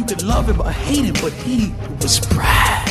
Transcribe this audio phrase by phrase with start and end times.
[0.00, 1.70] You could love him or hate him, but he
[2.02, 2.88] was Brad.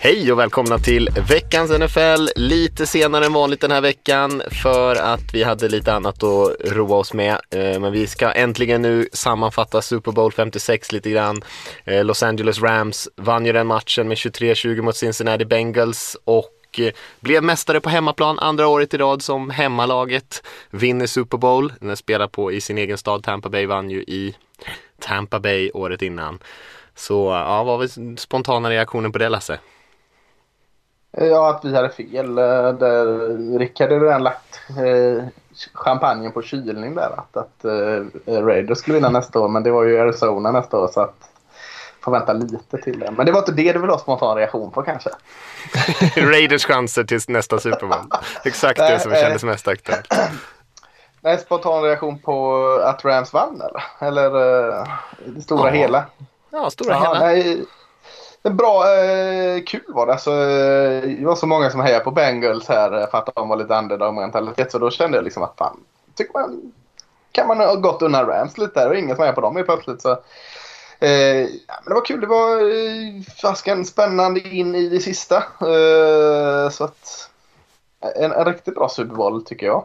[0.00, 2.28] Hej och välkomna till veckans NFL.
[2.36, 6.96] Lite senare än vanligt den här veckan för att vi hade lite annat att roa
[6.96, 7.40] oss med.
[7.50, 11.42] Eh, men vi ska äntligen nu sammanfatta Super Bowl 56 lite grann.
[11.84, 16.92] Eh, Los Angeles Rams vann ju den matchen med 23-20 mot Cincinnati Bengals och eh,
[17.20, 21.72] blev mästare på hemmaplan andra året i rad som hemmalaget vinner Super Bowl.
[21.80, 23.22] Den spelar på i sin egen stad.
[23.22, 24.34] Tampa Bay vann ju i
[25.02, 26.38] Tampa Bay året innan.
[26.94, 29.58] Så ja, vad var spontana reaktionen på det Lasse?
[31.16, 32.38] Ja, att vi hade fel.
[32.38, 35.24] eh, Där Rickard hade redan lagt eh,
[35.74, 37.10] champagnen på kylning där.
[37.16, 39.48] Att, att eh, Raiders skulle vinna nästa år.
[39.48, 40.88] Men det var ju Arizona nästa år.
[40.88, 41.14] Så att
[42.00, 43.10] får vänta lite till det.
[43.10, 45.10] Men det var inte det du ville ha spontan reaktion på kanske?
[46.16, 48.04] Raiders chanser till nästa Super Bowl.
[48.44, 50.08] Exakt det som kändes mest aktuellt.
[51.24, 53.84] Nej, spontan reaktion på att Rams vann eller?
[54.08, 54.24] Eller
[54.80, 54.88] eh,
[55.26, 55.74] det stora Ja.
[55.74, 56.04] hela?
[56.50, 57.18] Ja, stora Ja, hela.
[57.26, 57.64] nej,
[58.42, 60.12] det är bra, eh, kul var det.
[60.12, 63.48] Alltså, eh, det var så många som hejade på Bengals här eh, för att de
[63.48, 64.72] var lite underdog-mentalitet.
[64.72, 65.80] Så då kände jag liksom att fan,
[66.14, 66.72] tycker man,
[67.32, 69.68] kan man ha gått undan Rams lite där och ingen som hejar på dem helt
[69.68, 70.02] plötsligt.
[70.02, 70.10] Så,
[71.00, 75.36] eh, ja, men det var kul, det var eh, fasken spännande in i det sista.
[75.60, 77.30] Eh, så att
[78.16, 79.84] en, en riktigt bra Super Bowl tycker jag.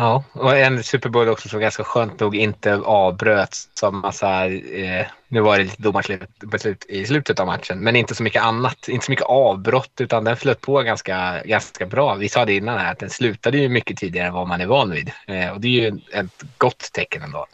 [0.00, 5.06] Ja, och en Super Bowl också som ganska skönt nog inte avbröts som massa, eh,
[5.28, 9.06] nu var det lite domarbeslut i slutet av matchen, men inte så mycket annat, inte
[9.06, 12.14] så mycket avbrott utan den flöt på ganska, ganska bra.
[12.14, 14.66] Vi sa det innan här att den slutade ju mycket tidigare än vad man är
[14.66, 17.46] van vid eh, och det är ju ett gott tecken ändå.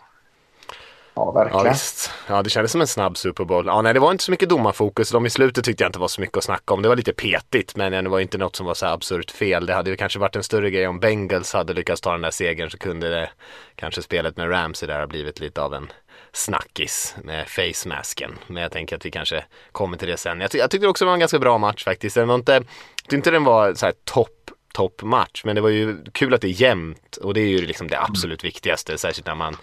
[1.16, 1.72] Ja, Ja, verkligen.
[1.72, 2.10] visst.
[2.28, 3.66] Ja, det kändes som en snabb Super Bowl.
[3.66, 5.10] Ja, nej, det var inte så mycket domarfokus.
[5.10, 6.82] De i slutet tyckte jag inte var så mycket att snacka om.
[6.82, 9.66] Det var lite petigt, men det var inte något som var så absurt fel.
[9.66, 12.30] Det hade ju kanske varit en större grej om Bengals hade lyckats ta den där
[12.30, 13.30] segern så kunde det
[13.76, 15.92] kanske spelet med Ramsey där ha blivit lite av en
[16.32, 18.38] snackis med face masken.
[18.46, 20.40] Men jag tänker att vi kanske kommer till det sen.
[20.40, 22.14] Jag, ty- jag tyckte också det var en ganska bra match faktiskt.
[22.16, 22.64] Den var inte, jag
[23.02, 24.30] tyckte inte den var så här topp
[24.74, 25.44] toppmatch.
[25.44, 28.00] Men det var ju kul att det är jämnt och det är ju liksom det
[28.00, 28.98] absolut viktigaste.
[28.98, 29.56] Särskilt när man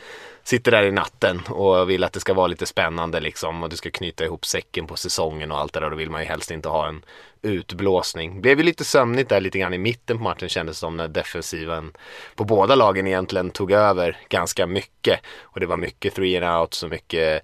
[0.43, 3.75] sitter där i natten och vill att det ska vara lite spännande liksom och du
[3.75, 5.89] ska knyta ihop säcken på säsongen och allt det där.
[5.89, 7.05] Då vill man ju helst inte ha en
[7.41, 8.41] utblåsning.
[8.41, 11.07] Blev ju lite sömnigt där lite grann i mitten på matchen kändes det som när
[11.07, 11.91] defensiven
[12.35, 15.19] på båda lagen egentligen tog över ganska mycket.
[15.41, 17.43] Och det var mycket three and outs och mycket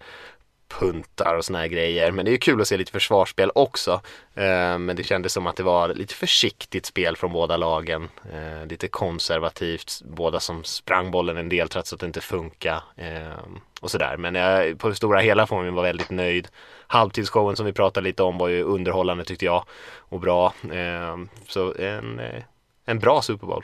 [0.69, 2.11] puntar och såna här grejer.
[2.11, 4.01] Men det är ju kul att se lite försvarsspel också.
[4.35, 8.09] Eh, men det kändes som att det var lite försiktigt spel från båda lagen.
[8.33, 10.01] Eh, lite konservativt.
[10.05, 12.81] Båda som sprang bollen en del trots att det inte funkar.
[12.95, 13.43] Eh,
[13.81, 14.17] och sådär.
[14.17, 16.47] Men jag, på det stora hela får man vara väldigt nöjd.
[16.87, 19.65] Halvtidsshowen som vi pratade lite om var ju underhållande tyckte jag.
[19.99, 20.53] Och bra.
[21.47, 22.21] Så en,
[22.85, 23.63] en bra Super Bowl.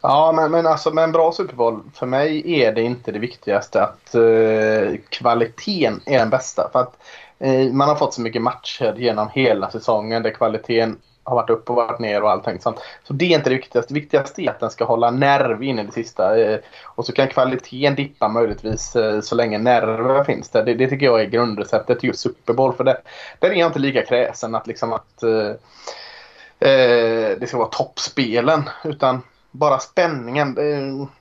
[0.00, 3.18] Ja, men, men alltså med en bra Super Bowl, för mig är det inte det
[3.18, 6.68] viktigaste att eh, kvaliteten är den bästa.
[6.72, 6.96] För att
[7.38, 11.70] eh, man har fått så mycket matcher genom hela säsongen där kvaliteten har varit upp
[11.70, 12.80] och varit ner och allting sånt.
[13.04, 13.94] Så det är inte det viktigaste.
[13.94, 16.38] Det viktigaste är att den ska hålla nerv in i det sista.
[16.38, 20.64] Eh, och så kan kvaliteten dippa möjligtvis eh, så länge nerver finns där.
[20.64, 22.74] Det, det tycker jag är grundreceptet just Super Bowl.
[22.74, 23.00] För det,
[23.38, 25.48] där är jag inte lika kräsen att liksom att eh,
[26.68, 28.62] eh det ska vara toppspelen.
[28.84, 29.22] Utan
[29.54, 30.54] bara spänningen.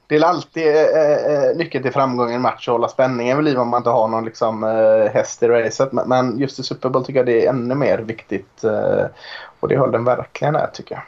[0.08, 3.46] Det, är alltid eh, eh, nyckeln till framgång i en match att hålla spänningen vid
[3.46, 5.90] liv om man inte har någon liksom, eh, häst i racet.
[5.92, 8.64] Men, just i Super Bowl tycker jag det är ännu mer viktigt.
[8.64, 9.06] Eh,
[9.60, 11.04] och det höll den verkligen här tycker jag.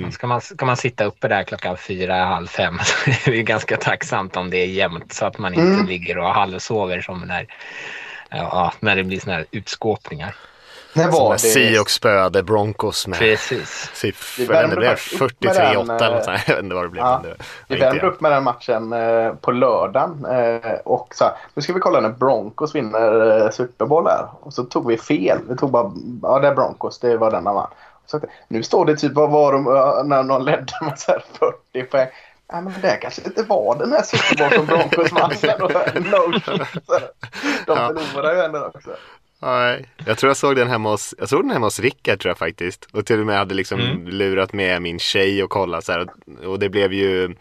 [0.00, 0.12] Mm.
[0.12, 3.76] Ska, man, ska man sitta uppe där klockan fyra, halv fem så är det ganska
[3.76, 5.86] tacksamt om det är jämnt så att man inte Mm.
[5.86, 7.46] ligger och halvsover som när,
[8.30, 10.34] ja, när det blir såna här utskåpningar.
[10.92, 11.38] När var det?
[11.38, 13.90] Seahawks spöade Broncos med Precis.
[14.38, 16.40] Vi värmde Det blev faktiskt upp med 43-8 den, eller något eh, sånt.
[16.46, 17.04] Jag vet inte vad det blev.
[17.04, 17.20] ja.
[17.22, 17.36] men det
[17.68, 20.24] Vi värmde upp med den matchen eh, på lördagen.
[20.24, 24.26] Eh, och så här, nu ska vi kolla när Broncos vinner eh, Super Bowl här.
[24.40, 25.38] Och så tog vi fel.
[25.48, 25.92] Vi tog bara,
[26.22, 27.70] ja det är Broncos, det var denna man.
[28.06, 31.12] Så att, nu står det typ, vad var de eh, när någon ledde med så
[31.12, 31.24] här
[31.72, 32.08] 40 poäng.
[32.52, 35.30] Ja, men det kanske inte var den här Super Bowl som Broncos vann.
[36.10, 36.86] no shit.
[36.86, 36.98] Så.
[37.66, 38.90] De förlorade ju ändå också.
[39.42, 42.30] Nej, jag tror jag såg den hemma hos, jag såg den hemma hos Rickard tror
[42.30, 42.88] jag faktiskt.
[42.92, 44.08] Och till och med hade liksom Mm.
[44.08, 46.06] lurat med min tjej och kollat så här.
[46.46, 47.34] Och, det blev ju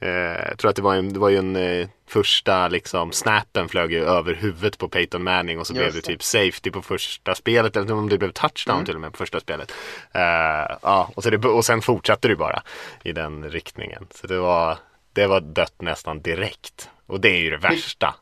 [0.00, 3.68] Eh, jag tror att det var, en, det var ju en eh, första liksom snappen
[3.68, 6.06] flög ju över huvudet på Peyton Manning och så Just blev det det.
[6.06, 8.86] typ safety på första spelet eller om det blev touchdown Mm.
[8.86, 9.72] till och med på första spelet.
[10.12, 12.62] Eh, ja, och, så det, och sen fortsatte det bara
[13.02, 14.06] i den riktningen.
[14.14, 14.78] Så det var,
[15.12, 16.88] det var dött nästan direkt.
[17.06, 18.14] Och det är ju det värsta.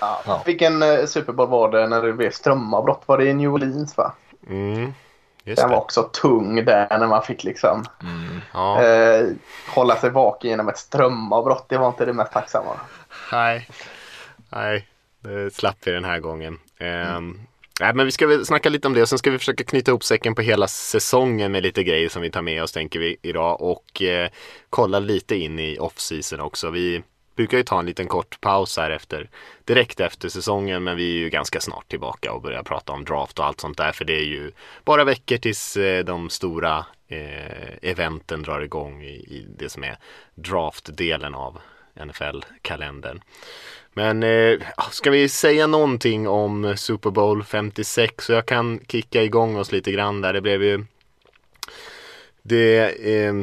[0.00, 0.42] Ja.
[0.46, 3.02] Vilken eh, Super Bowl var det när det blev strömavbrott?
[3.06, 4.12] Var det i New Orleans va?
[4.48, 4.92] Mm,
[5.44, 5.82] just Den var det.
[5.82, 7.84] också tung där när man fick liksom
[8.52, 9.26] Ja, eh,
[9.68, 11.68] hålla sig vaken genom ett strömavbrott.
[11.68, 12.80] Det var inte det mest tacksamma.
[13.32, 13.68] nej.
[14.52, 14.86] Nej,
[15.20, 16.58] det slapp vi den här gången.
[16.78, 17.40] Ehm,
[17.80, 19.90] Nej, men vi ska väl snacka lite om det och sen ska vi försöka knyta
[19.90, 23.16] ihop säcken på hela säsongen med lite grejer som vi tar med oss tänker vi
[23.22, 24.30] idag och eh,
[24.70, 26.70] kolla lite in i off-season också.
[26.70, 27.02] Vi
[27.40, 29.30] brukar ju ta en liten kort paus här efter
[29.64, 33.38] direkt efter säsongen men vi är ju ganska snart tillbaka och börjar prata om draft
[33.38, 34.52] och allt sånt där för det är ju
[34.84, 39.98] bara veckor tills eh, de stora eh, eventen drar igång i, i det som är
[40.34, 41.58] draftdelen av
[41.94, 43.20] NFL-kalendern.
[43.92, 44.60] Men eh,
[44.90, 48.24] ska vi säga någonting om Super Bowl 56?
[48.24, 50.32] Så jag kan kicka igång oss lite grann där.
[50.32, 50.84] Det blev ju
[52.42, 53.34] Det eh,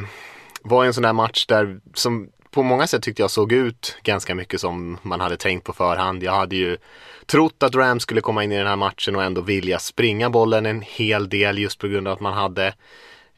[0.62, 4.36] var en sån där match där som på många sätt tyckte jag såg ut ganska
[4.36, 6.24] mycket som man hade tänkt på förhand.
[6.24, 6.78] Jag hade ju
[7.26, 10.66] trott att Rams skulle komma in i den här matchen och ändå vilja springa bollen
[10.66, 12.74] en hel del just på grund av att man hade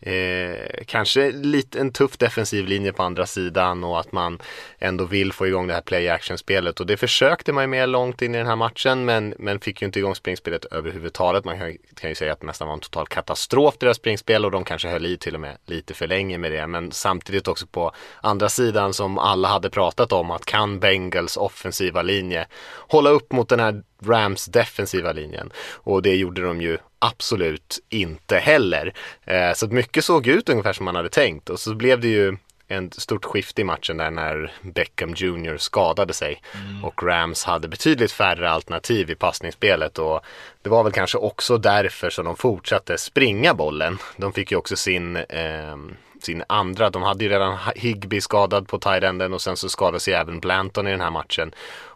[0.02, 4.40] Eh, kanske lite en tuff defensiv linje på andra sidan och att man
[4.78, 7.90] ändå vill få igång det här play action spelet och det försökte man ju med
[7.90, 11.46] långt in i den här matchen men, men fick ju inte igång springspelet överhuvudtaget.
[11.46, 14.52] Man kan, kan ju säga att det nästan var en total katastrof deras springspel och
[14.52, 17.68] de kanske höll i till och med lite för länge med det men samtidigt också
[17.68, 17.92] på
[18.22, 22.48] andra sidan som alla hade pratat om att kan Bengals offensiva linje
[22.88, 28.38] hålla upp mot den här Rams defensiva linjen och det gjorde de ju absolut inte
[28.38, 28.94] heller.
[29.26, 32.38] Eh, så mycket såg ut ungefär som man hade tänkt och så blev det ju
[32.68, 36.42] ett stort skifte i matchen där när Beckham Jr skadade sig
[36.84, 40.22] och Rams hade betydligt färre alternativ i passningsspelet och
[40.62, 43.98] det var väl kanske också därför som de fortsatte springa bollen.
[44.18, 48.80] De fick ju också sin ehm, sin andra, de hade ju redan Higby skadad på
[48.80, 51.52] tight-enden och sen så skadade sig även Blanton i den här matchen.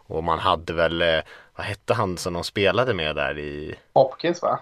[0.06, 1.18] Och man hade väl, eh,
[1.56, 4.60] vad hette han som de spelade med där i Hopkins va?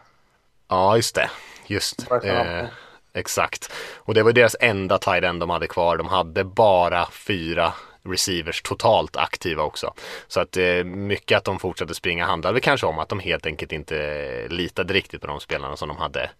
[0.69, 1.31] Ja, just det.
[1.67, 2.11] Just.
[2.25, 2.65] Eh,
[3.13, 3.73] exakt.
[3.97, 5.97] Och det var deras enda tight end de hade kvar.
[5.97, 7.73] De hade bara fyra
[8.05, 9.95] receivers totalt aktiva också.
[10.29, 13.73] Så att eh, mycket att de fortsatte springa handlade kanske om att de helt enkelt
[13.73, 16.31] inte litade riktigt på de spelarna som de hade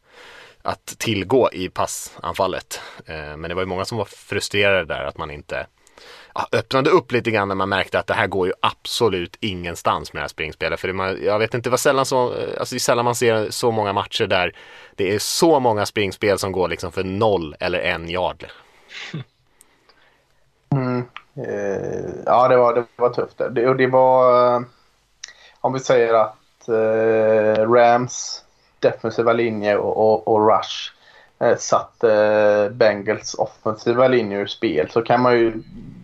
[0.63, 2.81] att tillgå i passanfallet.
[3.07, 5.67] Eh, men det var ju många som var frustrerade där att man inte
[6.53, 10.21] öppnade upp lite grann när man märkte att det här går ju absolut ingenstans med
[10.21, 10.81] det här springspelet.
[10.81, 13.15] För det, man, jag vet inte, det var sällan så, alltså det är sällan man
[13.15, 14.57] ser så många matcher där
[14.97, 18.47] det är så många springspel som går liksom för noll eller en yard.
[20.73, 21.05] Mm.
[21.37, 23.41] Eh, ja, det var, det var tufft.
[23.51, 24.63] Det, och det var, eh,
[25.61, 28.45] om vi säger att eh, Rams
[28.79, 30.93] defensiva linje och, och, och Rush
[31.39, 35.63] eh, satte eh, Bengals offensiva linje ur spel så kan man ju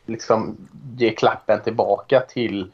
[0.08, 0.56] liksom
[0.96, 2.70] ge klappen tillbaka till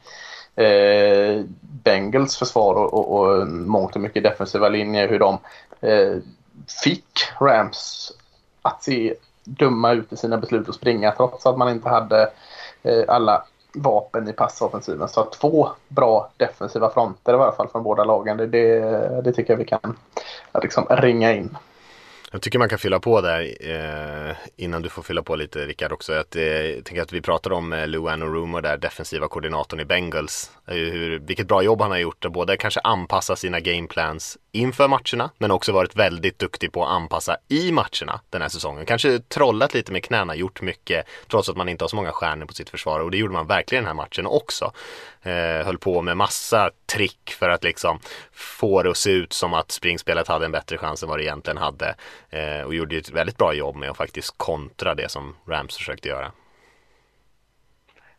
[0.57, 5.09] eh, Bengals försvar och, och, och mångt och mycket defensiva linjer.
[5.09, 5.39] Hur de
[5.81, 6.17] eh,
[6.85, 7.07] fick
[7.41, 8.13] Rams
[8.63, 9.15] att se
[9.45, 12.31] dumma ut i sina beslut och springa trots att man inte hade
[12.83, 13.45] eh, alla
[13.75, 15.09] vapen i passoffensiven.
[15.09, 18.37] Så två bra defensiva fronter i varje fall från båda lagen.
[18.37, 18.81] Det, det,
[19.25, 19.97] det tycker jag vi kan
[20.62, 21.57] liksom ringa in.
[22.35, 25.93] Jag tycker man kan fylla på där eh, innan du får fylla på lite Rickard
[25.93, 26.12] också.
[26.12, 29.85] Att, eh, jag tänker att vi pratar om eh, Lou Anarumo där, defensiva koordinatorn i
[29.85, 30.50] Bengals.
[30.67, 35.50] Hur, vilket bra jobb han har gjort både kanske anpassa sina gameplans inför matcherna men
[35.50, 38.87] också varit väldigt duktig på att anpassa i matcherna den här säsongen.
[38.87, 42.46] Kanske trollat lite med knäna, gjort mycket trots att man inte har så många stjärnor
[42.46, 44.73] på sitt försvar och det gjorde man verkligen den här matchen också.
[45.23, 48.00] Eh, höll på med massa trick för att liksom
[48.32, 51.25] få det att se ut som att springspelet hade en bättre chans än vad det
[51.25, 51.94] egentligen hade.
[52.30, 55.76] Eh, och gjorde ju ett väldigt bra jobb med att faktiskt kontra det som Rams
[55.76, 56.32] försökte göra.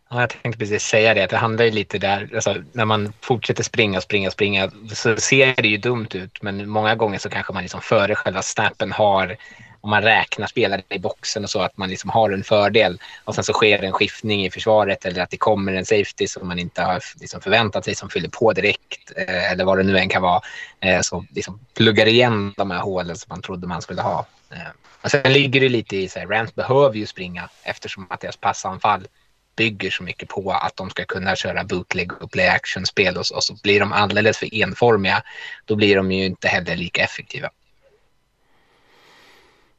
[0.09, 3.13] Ja, jag tänkte precis säga det, att det handlar ju lite där, alltså, när man
[3.21, 6.41] fortsätter springa, springa, springa så ser det ju dumt ut.
[6.41, 9.38] Men många gånger så kanske man liksom före själva snappen har,
[9.81, 13.00] om man räknar spelare i boxen och så, att man liksom har en fördel.
[13.24, 16.47] Och sen så sker en skiftning i försvaret eller att det kommer en safety som
[16.47, 19.12] man inte har liksom förväntat sig som fyller på direkt.
[19.17, 20.41] Eh, eller vad det nu än kan vara.
[20.79, 24.25] Eh, som liksom pluggar igen de här hålen som man trodde man skulle ha.
[24.51, 24.57] Eh,
[25.01, 28.38] men sen ligger det lite i, så här, Rams behöver ju springa eftersom att deras
[28.38, 29.07] passanfall
[29.55, 33.43] bygger så mycket på att de ska kunna köra bootleg och play action-spel och och
[33.43, 35.24] så blir de alldeles för enformiga.
[35.65, 37.50] Då blir de ju inte heller lika effektiva.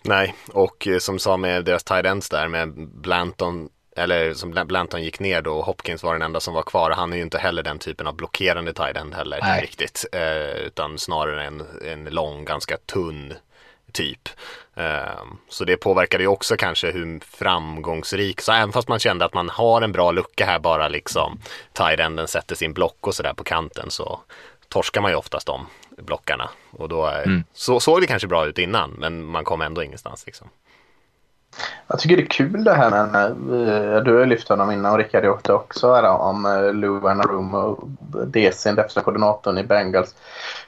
[0.02, 5.02] Nej, och eh, som sa med deras tight ends där med Blanton eller som Blanton
[5.02, 6.90] gick ner då och Hopkins var den enda som var kvar.
[6.90, 9.62] Han är ju inte heller den typen av blockerande tight end heller Nej.
[9.62, 10.04] riktigt.
[10.12, 13.34] Eh, utan snarare en, en lång, ganska tunn
[13.96, 14.28] typ.
[14.74, 19.34] Eh, så det påverkade ju också kanske hur framgångsrik, så även fast man kände att
[19.34, 21.38] man har en bra lucka här bara liksom
[21.72, 24.20] tight enden sätter sin block och sådär på kanten så
[24.68, 25.66] torskar man ju oftast de
[25.98, 26.50] blockarna.
[26.70, 30.26] Och då är, så såg det kanske bra ut innan men man kom ändå ingenstans
[30.26, 30.48] liksom.
[31.88, 34.92] Jag tycker det är kul det här med, eh, du har ju lyft honom innan
[34.92, 37.88] och Rickard har gjort det också, här, om eh, Lou Anarum och
[38.26, 40.14] DC, defensiva koordinatorn i Bengals.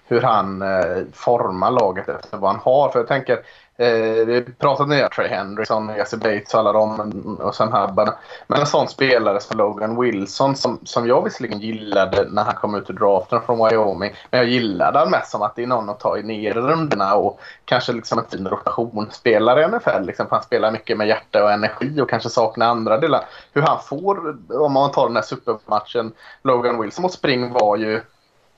[0.06, 2.88] Hur han eh, formar laget efter vad han har.
[2.88, 3.38] För jag tänker,
[3.78, 8.08] eh, vi pratat ner Trey Hendrickson, Jesse Bates och alla dem och sen Hubbard.
[8.46, 12.74] Men en sån spelare som Logan Wilson som, som jag visserligen gillade när han kom
[12.74, 14.14] ut ur draften från Wyoming.
[14.30, 17.14] Men jag gillade han mest som att det är någon att ta i nedre rundorna
[17.14, 20.06] och kanske liksom en fin rotationsspelare i NFL.
[20.06, 23.24] Liksom, han spelar mycket med hjärta och energi och kanske saknar andra delar.
[23.52, 28.00] Hur han får, om man tar den här supermatchen, Logan Wilson mot Spring var ju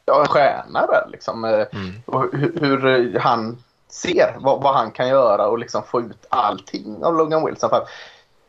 [0.04, 1.06] ja, en stjärna där.
[1.10, 1.44] Liksom.
[1.44, 1.66] Eh,
[2.06, 3.58] Och hur, hur han
[3.90, 7.70] ser vad, vad han kan göra och liksom få ut allting av Logan Wilson.
[7.70, 7.82] För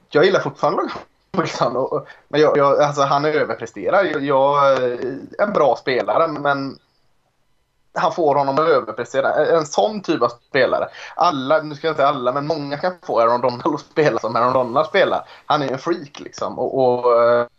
[0.09, 0.97] jag gillar fortfarande Logan
[1.37, 1.75] Wilson.
[1.77, 4.03] Och, och- men jag, jag, alltså, han överpresterar.
[4.03, 6.77] Jag, jag är en bra spelare men
[7.93, 9.33] han får honom att överprestera.
[9.45, 10.87] En sån typ av spelare.
[11.15, 14.19] Alla, nu ska jag inte säga alla, men många kan få Aaron Donald att spela
[14.19, 15.27] som Aaron Donald spelar.
[15.45, 16.59] Han är en freak liksom.
[16.59, 17.11] Och, och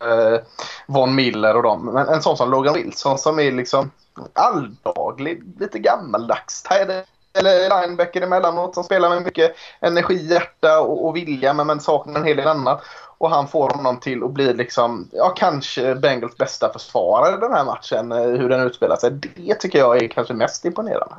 [0.09, 0.41] eh,
[0.87, 1.85] Von Miller och dem.
[1.87, 3.91] Men en sån som Logan Wilson som är liksom
[4.33, 6.63] alldaglig, lite gammaldags.
[6.63, 11.81] tight eller linebacker emellanåt som spelar med mycket energi, hjärta och, och vilja men, men
[11.81, 12.83] saknar en hel del annat.
[13.19, 17.65] Och han får honom till att bli liksom, ja kanske Bengals bästa försvarare den här
[17.65, 19.11] matchen, eh, hur den utspelar sig.
[19.11, 21.15] Det tycker jag är kanske mest imponerande.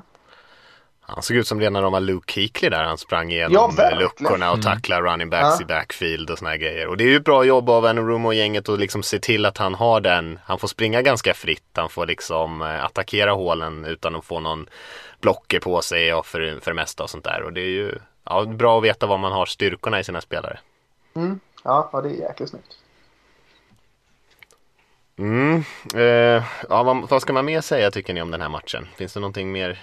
[1.14, 2.84] Han såg ut som rena rama Luke Kuechly där.
[2.84, 4.04] Han sprang Ja, igenom verkligen.
[4.04, 5.62] luckorna och tacklade running backs Ja.
[5.62, 6.88] i backfield och såna här grejer.
[6.88, 9.46] Och det är ju ett bra jobb av Anarum och gänget att liksom se till
[9.46, 10.40] att han har den.
[10.46, 11.64] Han får springa ganska fritt.
[11.76, 14.68] Han får liksom eh, attackera hålen utan att få någon
[15.22, 17.42] blocker på sig och för, för det mesta och sånt där.
[17.44, 20.60] Och det är ju ja, bra att veta var man har styrkorna i sina spelare.
[21.64, 22.78] Ja, ja det är jäkligt snyggt.
[25.18, 25.64] Mm.
[25.96, 28.88] Eh, ja, vad, vad ska man mer säga tycker ni om den här matchen?
[28.96, 29.80] Finns det någonting mer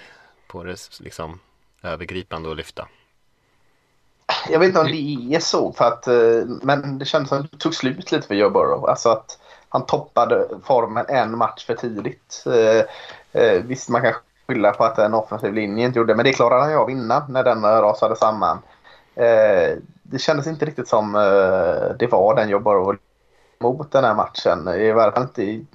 [0.50, 1.40] på det liksom
[1.82, 2.88] övergripande att lyfta?
[4.48, 7.50] Jag vet inte om det är så, för att, eh, men det kändes som att
[7.50, 8.86] det tog slut lite för Joe Burrow.
[8.86, 9.38] Alltså att
[9.68, 12.44] han toppade formen en match för tidigt.
[12.46, 12.84] Eh,
[13.42, 14.12] eh, visst, man kan
[14.46, 16.90] skylla på att en offensiv linje inte gjorde det, men det klarade han ju av
[16.90, 18.58] innan när den rasade samman.
[20.02, 21.12] Det kändes inte riktigt som
[21.98, 22.96] det var den Joe Burrow
[23.60, 24.68] mot den här matchen.
[24.68, 25.66] I varje fall inte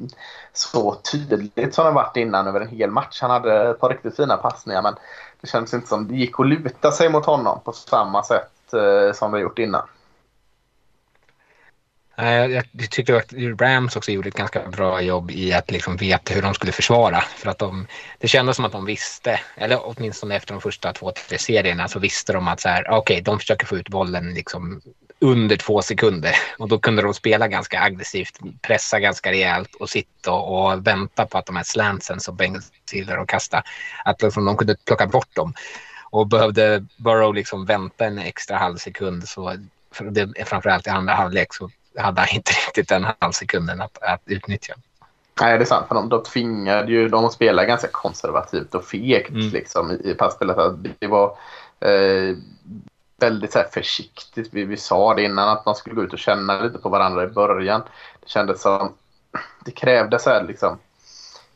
[0.53, 3.21] så tydligt som det varit innan över en hel match.
[3.21, 4.95] Han hade ett par riktigt fina passningar men
[5.41, 9.13] det kändes inte som det gick att luta sig mot honom på samma sätt eh,
[9.13, 9.87] som det gjort innan.
[12.17, 16.33] Eh, jag, tyckte att Rams också gjorde ett ganska bra jobb i att liksom veta
[16.33, 17.21] hur de skulle försvara.
[17.21, 17.87] För att de,
[18.19, 21.99] det kändes som att de visste, eller åtminstone efter de första två, tre serierna så
[21.99, 24.81] visste de att så här, okej, de försöker få ut bollen liksom
[25.19, 26.35] under två sekunder.
[26.59, 31.37] Och då kunde de spela ganska aggressivt, pressa ganska rejält och sitta och, vänta på
[31.37, 33.63] att de här slantsen som Bengals gillar att kasta,
[34.05, 35.53] att liksom de kunde plocka bort dem.
[36.09, 39.55] Och behövde Burrow liksom vänta en extra halv sekund så
[40.11, 44.73] det, framförallt i andra halvlek så hade han inte riktigt den halvsekunden att, att utnyttja.
[45.41, 45.87] Nej, det är sant.
[45.87, 49.49] För de, de tvingade ju de att spela ganska konservativt och fegt Mm.
[49.49, 50.57] liksom, i, i passspelet.
[50.99, 51.37] Det var
[51.79, 52.35] eh,
[53.17, 54.49] väldigt så här, försiktigt.
[54.51, 57.23] Vi, vi sa det innan att man skulle gå ut och känna lite på varandra
[57.23, 57.81] i början.
[58.19, 58.93] Det kändes som
[59.65, 60.77] det krävdes så här, liksom,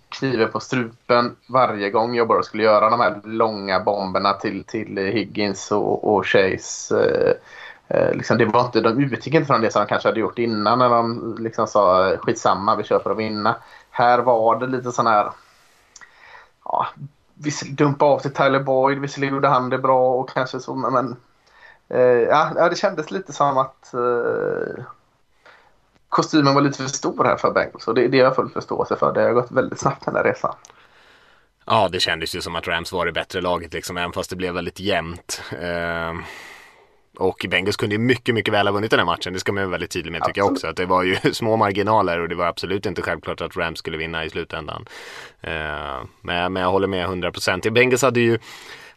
[0.09, 4.97] kniven på strupen varje gång jag bara skulle göra de här långa bomberna till, till
[4.97, 6.95] Higgins och, och Chase.
[6.99, 7.33] Eh,
[7.97, 10.39] eh liksom, det var inte, de utgick inte från det som de kanske hade gjort
[10.39, 13.55] innan när de liksom sa eh, skitsamma, vi kör för att vinna.
[13.89, 15.31] Här var det lite sån här...
[16.65, 16.87] Ja,
[17.71, 21.15] dumpa av till Tyler Boyd, visserligen gjorde han det bra och kanske så, men
[21.89, 24.83] eh, ja, det kändes lite som att eh,
[26.09, 28.95] kostymen var lite för stor här för Bengals och det, det har jag full förståelse
[28.95, 29.13] för.
[29.13, 30.55] Det har gått väldigt snabbt den här resan.
[31.65, 34.35] Ja, det kändes ju som att Rams var det bättre laget liksom, även fast det
[34.35, 35.41] blev väldigt jämnt.
[35.61, 36.23] Ehm,
[37.17, 39.33] och Bengals kunde ju mycket, mycket väl ha vunnit den här matchen.
[39.33, 40.67] Det ska man vara väldigt tydlig med tycker jag också.
[40.67, 43.97] Att det var ju små marginaler och det var absolut inte självklart att Rams skulle
[43.97, 44.85] vinna i slutändan.
[45.41, 47.69] Ehm, men, men jag håller med 100%.
[47.69, 48.39] Bengals hade ju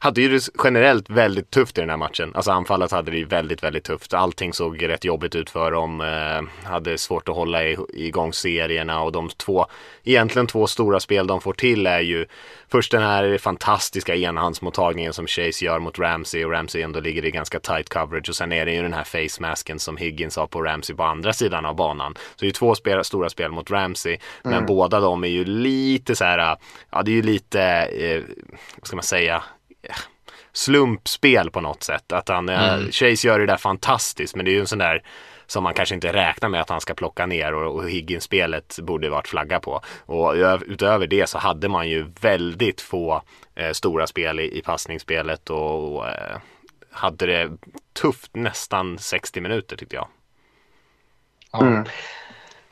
[0.02, 2.32] hade ju det generellt väldigt tufft i den här matchen.
[2.34, 4.14] Alltså anfallet hade det ju väldigt, väldigt tufft.
[4.14, 6.00] Allting såg rätt jobbigt ut för dem.
[6.00, 9.66] Eh, hade svårt att hålla igång serierna och de två,
[10.04, 12.26] egentligen två stora spel de får till är ju
[12.68, 17.30] först den här fantastiska enhandsmottagningen som Chase gör mot Ramsey och Ramsey ändå ligger i
[17.30, 20.46] ganska tight coverage och sen är det ju den här face masken som Higgins har
[20.46, 22.14] på Ramsey på andra sidan av banan.
[22.14, 24.66] Så det är ju två spel, stora spel mot Ramsey, men mm.
[24.66, 26.56] båda de är ju lite så här,
[26.90, 28.22] ja det är ju lite, eh,
[28.76, 29.42] vad ska man säga,
[30.52, 32.12] slumpspel på något sätt.
[32.12, 32.90] Att han, eh, mm.
[32.92, 35.02] Chase gör det där fantastiskt men det är ju en sån där
[35.46, 39.10] som man kanske inte räknar med att han ska plocka ner och, och Higgins-spelet borde
[39.10, 39.80] varit flagga på.
[40.06, 40.34] Och
[40.66, 43.22] utöver det så hade man ju väldigt få
[43.54, 46.36] eh, stora spel i, i passningsspelet och, och eh,
[46.90, 47.50] hade det
[47.92, 50.08] tufft nästan 60 minuter tyckte jag.
[51.60, 51.84] Mm.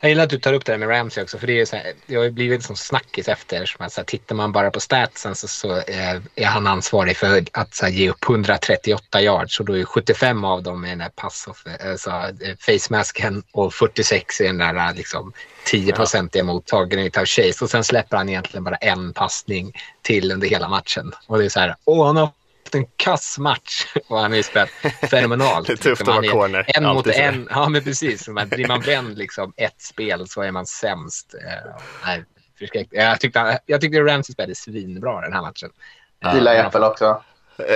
[0.03, 1.75] Jag gillar att du tar upp det här med Ramsey också för det är så
[1.75, 3.65] här, det har ju blivit som snackis efter.
[3.65, 7.75] Så här, tittar man bara på statsen så, så är, är han ansvarig för att
[7.75, 11.09] så här, ge upp 138 yards och då är 75 av dem i den här
[11.09, 12.11] pass of, alltså,
[12.59, 15.33] face masken och 46 i den där liksom,
[15.65, 16.45] 10 procentiga ja.
[16.45, 21.11] mottagningen av Chase och sen släpper han egentligen bara en passning till under hela matchen.
[21.27, 22.29] Och det är så här, åh han har
[22.75, 24.69] en kass match och han har ju spelat
[25.09, 25.67] fenomenalt.
[25.67, 26.65] det är tufft att vara corner.
[26.67, 27.47] En mot en.
[27.51, 28.25] Ja, men precis.
[28.25, 31.35] Blir man bränd liksom ett spel så är man sämst.
[31.35, 32.25] Uh, nej,
[32.91, 35.69] jag tyckte, jag tyckte Ramsey spelade svinbra den här matchen.
[36.25, 37.23] Uh, Gillar Apple också.
[37.57, 37.67] det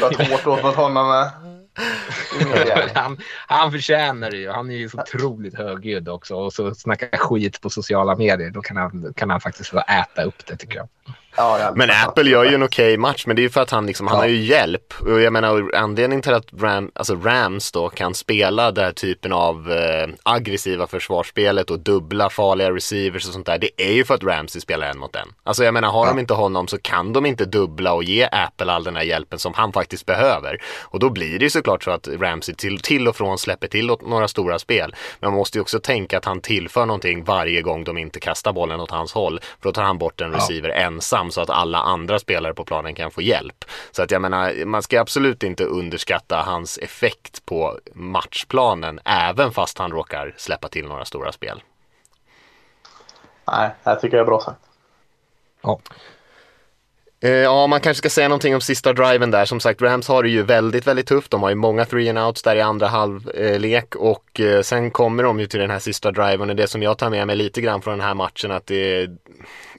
[0.00, 1.30] var hårt åt mot honom med.
[2.94, 4.50] han, han förtjänar det ju.
[4.50, 8.50] Han är ju så otroligt högljudd också och så snackar skit på sociala medier.
[8.50, 10.88] Då kan han, kan han faktiskt få äta upp det tycker jag.
[11.36, 13.70] Ja, men Apple gör ju en okej okay match, men det är ju för att
[13.70, 14.94] han liksom, han har ju hjälp.
[15.00, 19.32] Och jag menar anledningen till att Ram, alltså Rams då kan spela den här typen
[19.32, 23.58] av eh, aggressiva försvarsspelet och dubbla farliga receivers och sånt där.
[23.58, 25.28] Det är ju för att Ramsey spelar en mot en.
[25.44, 28.72] Alltså jag menar, har de inte honom så kan de inte dubbla och ge Apple
[28.72, 30.62] all den här hjälpen som han faktiskt behöver.
[30.80, 33.86] Och då blir det ju såklart så att Ramsey till, till och från släpper till
[33.86, 34.94] några stora spel.
[35.20, 38.52] Men man måste ju också tänka att han tillför någonting varje gång de inte kastar
[38.52, 39.40] bollen åt hans håll.
[39.42, 42.64] För då tar han bort en receiver ensam fram så att alla andra spelare på
[42.64, 43.64] planen kan få hjälp.
[43.90, 49.78] Så att jag menar, man ska absolut inte underskatta hans effekt på matchplanen även fast
[49.78, 51.62] han råkar släppa till några stora spel.
[53.46, 54.60] Nej, det tycker jag är bra sagt.
[55.62, 55.80] Ja.
[57.24, 59.44] Eh, ja, man kanske ska säga någonting om sista driven där.
[59.44, 61.30] Som sagt, Rams har det ju väldigt, väldigt tufft.
[61.30, 65.22] De har ju många three and outs där i andra halvlek och eh, sen kommer
[65.22, 67.60] de ju till den här sista driven och det som jag tar med mig lite
[67.60, 69.08] grann från den här matchen att det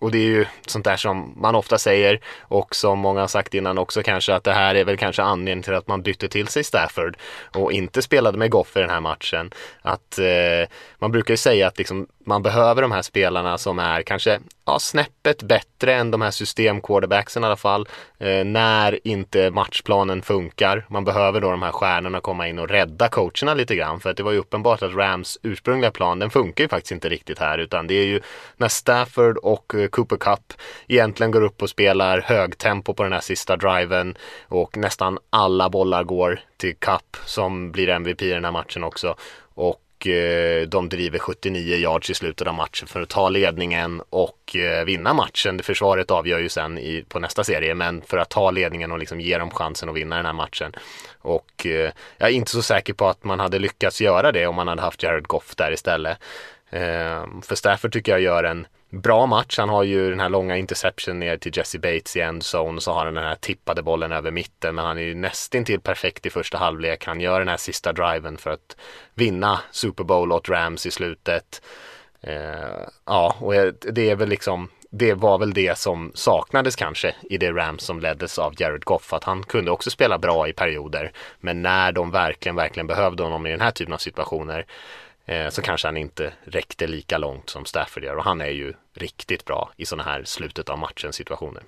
[0.01, 3.53] och det är ju sånt där som man ofta säger och som många har sagt
[3.53, 6.47] innan också kanske att det här är väl kanske anledningen till att man bytte till
[6.47, 7.17] sig Stafford
[7.53, 9.53] och inte spelade med Goff i den här matchen.
[9.81, 14.01] Att eh, man brukar ju säga att liksom, man behöver de här spelarna som är
[14.01, 17.87] kanske ja, snäppet bättre än de här system-quarterbacksen i alla fall.
[18.17, 20.85] Eh, när inte matchplanen funkar.
[20.89, 23.99] Man behöver då de här stjärnorna komma in och rädda coacherna lite grann.
[23.99, 27.09] För att det var ju uppenbart att Rams ursprungliga plan, den funkar ju faktiskt inte
[27.09, 27.57] riktigt här.
[27.57, 28.21] Utan det är ju
[28.57, 30.53] när Stafford och eh, Cooper Cup
[30.87, 34.17] egentligen går upp och spelar högtempo på den här sista driven.
[34.47, 39.15] Och nästan alla bollar går till Cup som blir MVP i den här matchen också.
[39.55, 44.55] Och Eh, de driver 79 yards i slutet av matchen för att ta ledningen och
[44.55, 45.63] eh, vinna matchen.
[45.63, 49.21] Försvaret avgör ju sen i, på nästa serie, men för att ta ledningen och liksom
[49.21, 50.71] ge dem chansen att vinna den här matchen.
[51.19, 54.55] Och eh, jag är inte så säker på att man hade lyckats göra det om
[54.55, 56.17] man hade haft Jared Goff där istället.
[56.69, 59.57] Eh, för Stafford tycker jag gör en bra match.
[59.57, 62.93] Han har ju den här långa interception ner till Jesse Bates i endzone och så
[62.93, 64.75] har han den här tippade bollen över mitten.
[64.75, 67.05] Men han är ju nästintill perfekt i första halvlek.
[67.05, 68.77] Han gör den här sista driven för att
[69.13, 71.61] vinna Super Bowl åt Rams i slutet.
[72.21, 73.53] Eh, ja, och
[73.93, 77.99] det är väl liksom det var väl det som saknades kanske i det Rams som
[77.99, 79.13] leddes av Jared Goff.
[79.13, 81.11] Att han kunde också spela bra i perioder.
[81.39, 84.65] Men när de verkligen, verkligen behövde honom i den här typen av situationer
[85.25, 88.73] Eh, så kanske han inte räckte lika långt som Stafford gör och han är ju
[88.93, 91.63] riktigt bra i sådana här slutet av matchen situationer.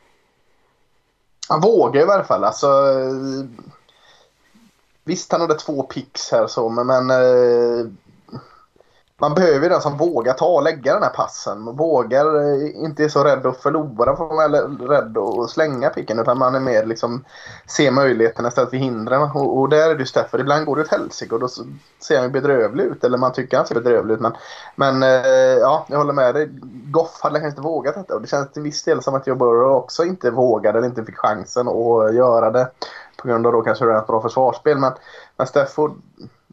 [1.50, 2.44] Han vågar i varje fall.
[2.44, 3.46] Alltså, eh,
[5.04, 7.86] visst, han hade två picks här så, men, men eh,
[9.22, 11.62] man behöver den som vågar ta och lägga den här passen.
[11.62, 15.90] Man vågar eh, inte är så rädd att förlora för man är rädd att slänga
[15.90, 17.26] picken utan man är mer liksom
[17.68, 19.22] ser möjligheterna istället för hindren.
[19.22, 21.48] Och, och där är det ju därför ibland går det åt helsike och då
[22.00, 24.22] ser han bedrövlig ut eller man tycker han ser bedrövlig ut.
[24.22, 24.34] Men,
[24.76, 26.50] men eh, ja, jag håller med dig.
[26.92, 29.36] Goff hade kanske inte vågat detta och det känns till viss del som att Joe
[29.36, 32.70] Burrow också inte vågade eller inte fick chansen att göra det
[33.18, 34.78] på grund av då kanske det är ett bra försvarsspel.
[34.78, 34.94] Men,
[35.38, 35.92] men Stefford,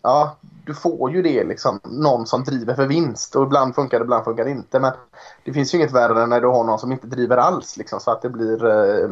[0.02, 1.80] ja du får ju det liksom.
[1.84, 3.36] Någon som driver för vinst.
[3.36, 4.80] Och ibland funkar det, ibland funkar det inte.
[4.80, 4.92] Men
[5.44, 7.76] det finns ju inget värre än när du har någon som inte driver alls.
[7.76, 9.10] Liksom, så att det blir eh,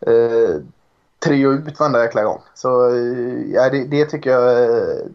[0.00, 0.56] eh,
[1.18, 2.40] tre och ut varenda jäkla gång.
[2.54, 5.06] Så eh, ja, det, det tycker jag eh,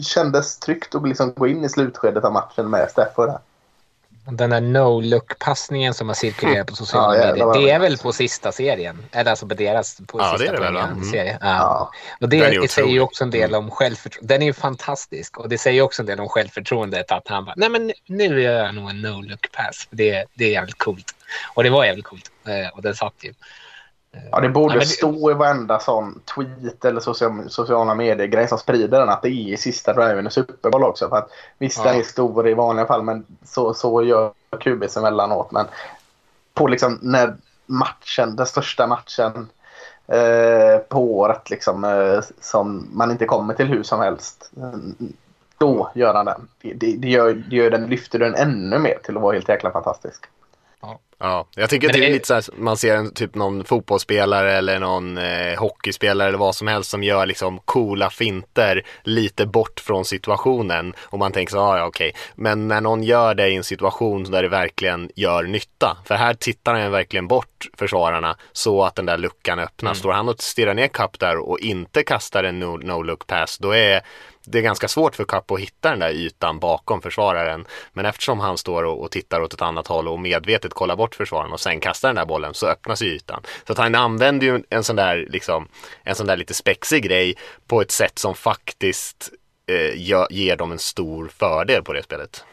[0.00, 3.38] kändes tryggt att liksom gå in i slutskedet av matchen med Steffo där.
[4.30, 8.12] Den där no-look-passningen som har cirkulerat på sociala Ja, medier, vad det är väl på
[8.12, 9.04] sista serien?
[9.12, 11.04] Eller alltså på deras på Ja, det sista är det väl, Mm.
[11.04, 11.38] serie.
[11.40, 11.46] Ja.
[11.48, 11.90] Ja.
[12.20, 14.34] Och det ju säger ju också en del om självförtroende.
[14.34, 17.54] Den är ju fantastisk och det säger också en del om självförtroendet att han bara,
[17.56, 19.88] nej men nu gör jag nog en no-look-pass.
[19.90, 21.14] Det, det är jävligt coolt.
[21.54, 22.30] Och det var jävligt coolt.
[22.46, 23.34] Eh, Och den satt ju.
[24.32, 28.58] Ja, det borde men det- stå i varenda sån tweet eller social, sociala medier-grej som
[28.58, 31.08] sprider den att det är i sista driven i Super Bowl också.
[31.08, 31.84] För att, visst, Ja.
[31.90, 35.52] den är stor i vanliga fall, men så, så gör QBs emellanåt.
[35.52, 35.66] Men
[36.54, 39.48] på liksom när matchen, den största matchen
[40.06, 44.50] eh, på året liksom, eh, som man inte kommer till hur som helst.
[45.58, 46.48] Då gör han den.
[46.62, 49.48] Det, det, det, gör, det gör den, lyfter den ännu mer till att vara helt
[49.48, 50.24] jäkla fantastisk.
[51.20, 53.64] Ja, jag tycker att det det är lite så här, man ser en, typ någon
[53.64, 59.46] fotbollsspelare eller någon eh, hockeyspelare eller vad som helst som gör liksom coola finter lite
[59.46, 62.12] bort från situationen och man tänker så, ah, ja okej.
[62.34, 66.34] Men när någon gör det i en situation där det verkligen gör nytta, för här
[66.34, 69.98] tittar han verkligen bort försvararna så att den där luckan öppnas.
[69.98, 73.74] Står han och stirrar ner Cup där och inte kastar en no- no-look pass, då
[73.74, 74.00] är
[74.50, 77.66] det är ganska svårt för Cup att hitta den där ytan bakom försvararen.
[77.92, 81.14] Men eftersom han står och, och tittar åt ett annat håll och medvetet kollar bort
[81.14, 83.42] försvararen och sen kastar den där bollen så öppnas ju ytan.
[83.66, 85.68] Så att han använder ju en sån där, liksom,
[86.02, 87.34] en sån där lite spexig grej
[87.66, 89.30] på ett sätt som faktiskt
[89.66, 92.44] eh, ger dem en stor fördel på det spelet.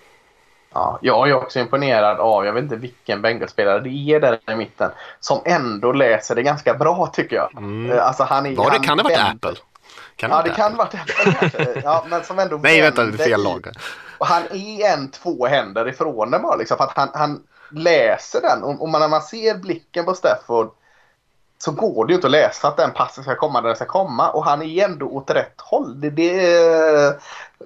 [0.73, 4.55] Ja, jag är också imponerad av, jag vet inte vilken Bengalspelare det är där i
[4.55, 7.49] mitten, som ändå läser det ganska bra tycker jag.
[7.91, 8.57] Eh, Alltså, han är, Mm.
[8.57, 9.55] Var det, han kan det ha varit Apple?
[10.15, 11.81] Kan Ja, det kan Apple kanske.
[11.83, 13.67] Ja, men som ändå Nej, vänta, det är fel lag.
[14.17, 16.77] Och han är en, två händer ifrån den bara liksom.
[16.77, 18.63] För att han, han läser den.
[18.63, 20.71] Och, och man, när man ser blicken på Stafford
[21.57, 23.85] så går det ju inte att läsa att den passen ska komma där den ska
[23.85, 24.29] komma.
[24.29, 26.01] Och han är ändå åt rätt håll.
[26.01, 27.19] Det, det,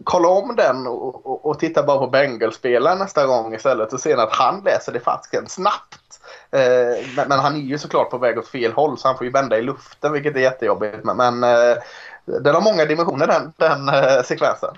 [0.04, 4.14] kolla om den och, och, och titta bara på Bengals-spelaren nästa gång istället och se
[4.14, 5.99] att han läser det fasken snabbt.
[6.52, 9.26] Eh, men, men han är ju såklart på väg åt fel håll så han får
[9.26, 11.04] ju vända i luften vilket är jättejobbigt.
[11.04, 11.78] Men, men eh,
[12.26, 14.76] den har många dimensioner den, den eh, sekvensen.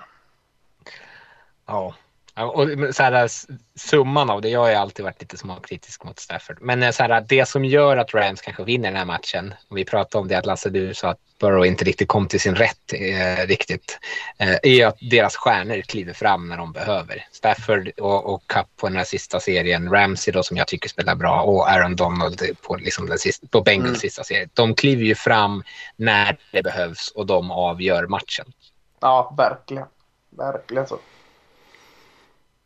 [1.66, 1.94] Ja.
[2.34, 3.30] Och så här,
[3.78, 6.58] summan av det, jag har ju alltid varit lite småkritisk mot Stafford.
[6.60, 9.76] Men eh, så här, det som gör att Rams kanske vinner den här matchen, och
[9.76, 12.54] vi pratade om det att Lasse, du sa att Burrow inte riktigt kom till sin
[12.54, 13.98] rätt eh, riktigt,
[14.38, 17.24] eh, är att deras stjärnor kliver fram när de behöver.
[17.32, 21.14] Stafford och, och Cup på den här sista serien, Ramsey då som jag tycker spelar
[21.14, 24.00] bra och Aaron Donald på, liksom den sista, på Bengals Mm.
[24.00, 24.48] sista serie.
[24.54, 25.62] De kliver ju fram
[25.96, 28.52] när det behövs och de avgör matchen.
[29.00, 29.86] Ja, verkligen.
[30.30, 30.98] Verkligen så.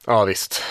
[0.09, 0.63] Ja visst.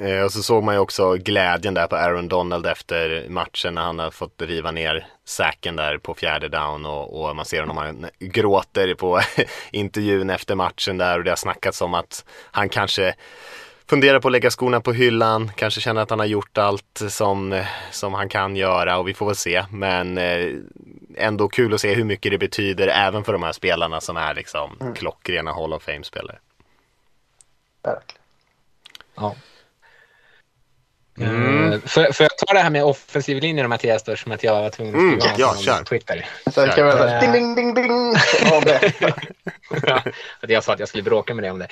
[0.00, 3.82] Eh, och så såg man ju också glädjen där på Aaron Donald efter matchen när
[3.82, 7.76] han har fått riva ner säcken där på fjärde down och, och man ser honom
[7.76, 9.20] han gråter på
[9.70, 13.14] intervjun efter matchen där och det har snackats om att han kanske
[13.86, 17.64] funderar på att lägga skorna på hyllan, kanske känner att han har gjort allt som,
[17.90, 19.64] som han kan göra och vi får väl se.
[19.70, 20.48] Men eh,
[21.16, 24.34] ändå kul att se hur mycket det betyder även för de här spelarna som är
[24.34, 26.38] liksom klockrena Hall of Fame-spelare.
[27.82, 28.19] verkligen.
[29.20, 29.36] Ja.
[31.20, 31.72] Mm.
[31.72, 34.62] Eh, För, för jag tar det här med offensiv linje Mattias då, som att jag
[34.62, 35.78] var tvungen att Mm, skriva ja, något kör.
[35.78, 36.26] på Twitter.
[36.52, 37.20] Säga Ja.
[37.20, 38.14] ding, ding, ding, ding.
[38.44, 38.62] Ja.
[39.82, 40.12] Ja, för
[40.46, 41.68] att jag sa att jag skulle bråka med dig om det.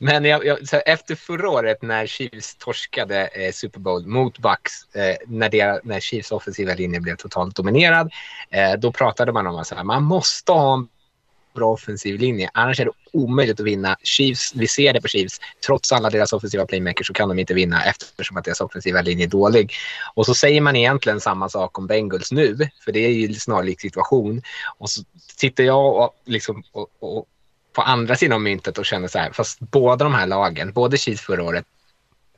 [0.00, 5.16] Men jag, jag, efter förra året när Chiefs torskade eh, Super Bowl mot Bucks, eh,
[5.26, 8.12] när, det, när Chiefs offensiva linje blev totalt dominerad,
[8.50, 10.88] eh, då pratade man om att man måste ha en
[11.56, 12.50] bra offensiv linje.
[12.54, 13.96] Annars är det omöjligt att vinna.
[14.02, 15.40] Chiefs, vi ser det på Chiefs.
[15.66, 19.26] Trots alla deras offensiva playmakers så kan de inte vinna eftersom att deras offensiva linje
[19.26, 19.72] är dålig.
[20.14, 23.34] Och så säger man egentligen samma sak om Bengals nu, för det är ju en
[23.34, 24.42] snarlik situation.
[24.78, 25.02] Och så
[25.36, 27.26] tittar jag och, liksom, och, och,
[27.72, 30.98] på andra sidan av myntet och känner så här, fast båda de här lagen, både
[30.98, 31.64] Chiefs förra året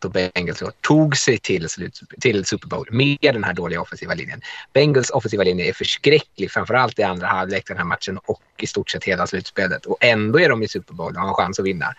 [0.05, 4.41] och Bengals tog sig till, slut, till Super Bowl med den här dåliga offensiva linjen.
[4.73, 8.91] Bengals offensiva linje är förskräcklig, framförallt i andra halvlek den här matchen och i stort
[8.91, 9.87] sett hela slutspelet.
[9.87, 11.95] Och ändå är de i Super Bowl och har en chans att vinna.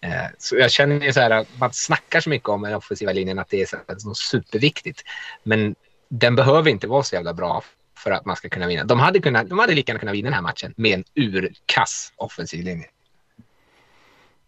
[0.00, 3.12] Eh, Så jag känner ju så här att man snackar så mycket om den offensiva
[3.12, 5.02] linjen att det är så så superviktigt.
[5.42, 5.74] Men
[6.08, 7.64] den behöver inte vara så jävla bra
[7.98, 8.84] för att man ska kunna vinna.
[8.84, 12.12] De hade, kunnat, de hade lika gärna kunnat vinna den här matchen med en urkass
[12.16, 12.86] offensiv linje.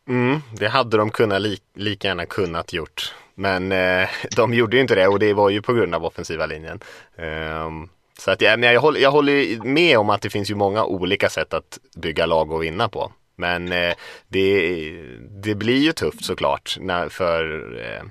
[0.08, 3.14] Mm, det hade de kunnat li lika gärna kunnat gjort.
[3.34, 6.46] Men eh, de gjorde ju inte det och det var ju på grund av offensiva
[6.46, 6.80] linjen.
[7.16, 7.88] Ehm,
[8.18, 10.84] så att, ja, men jag, håller, jag håller med om att det finns ju många
[10.84, 13.12] olika sätt att bygga lag och vinna på.
[13.36, 13.94] Men eh,
[14.28, 14.78] det,
[15.20, 18.04] det blir ju tufft såklart när, för eh,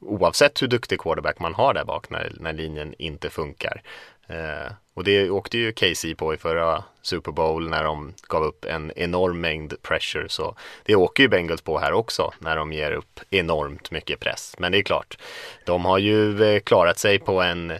[0.00, 3.82] oavsett hur duktig quarterback man har där bak när, när linjen inte funkar.
[4.26, 8.64] Eh, och det åkte ju KC på i förra Super Bowl när de gav upp
[8.64, 10.28] en enorm mängd pressure.
[10.28, 14.54] Så det åker ju Bengals på här också när de ger upp enormt mycket press.
[14.58, 15.18] Men det är klart,
[15.64, 17.72] de har ju eh, klarat sig på en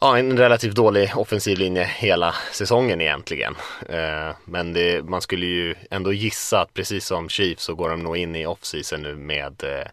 [0.00, 3.56] Ja, en relativt dålig offensiv linje hela säsongen egentligen.
[3.88, 8.02] Eh, men det, man skulle ju ändå gissa att precis som Chiefs så går de
[8.02, 9.86] nog in i off-season nu med eh,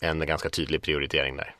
[0.00, 1.54] en ganska tydlig prioritering där.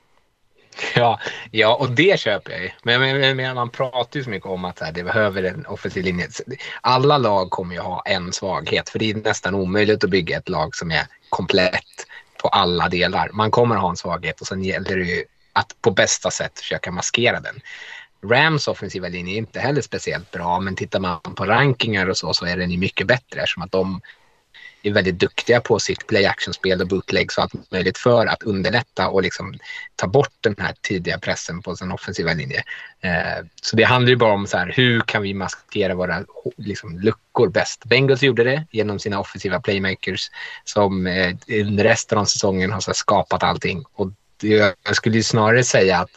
[0.94, 2.70] Ja, ja, och det köper jag ju.
[2.82, 6.04] Men, men, men man pratar ju så mycket om att här, det behöver en offensiv
[6.04, 6.28] linje.
[6.80, 10.48] Alla lag kommer ju ha en svaghet för det är nästan omöjligt att bygga ett
[10.48, 12.06] lag som är komplett
[12.42, 13.30] på alla delar.
[13.32, 16.90] Man kommer ha en svaghet och sen gäller det ju att på bästa sätt försöka
[16.90, 17.60] maskera den.
[18.30, 22.34] Rams offensiva linje är inte heller speciellt bra, men tittar man på rankingar och så,
[22.34, 24.00] så är den ju mycket bättre eftersom att de
[24.82, 29.08] är väldigt duktiga på sitt play action-spel och bootlegs och allt möjligt för att underlätta
[29.08, 29.54] och liksom
[29.96, 32.62] ta bort den här tidiga pressen på sin offensiva linje.
[33.00, 36.24] Eh, så det handlar ju bara om så här, hur kan vi maskera våra
[36.56, 37.84] liksom, luckor bäst?
[37.84, 40.30] Bengals gjorde det genom sina offensiva playmakers
[40.64, 43.84] som eh, under resten av säsongen har så skapat allting.
[43.92, 46.10] Och det, jag skulle ju snarare säga att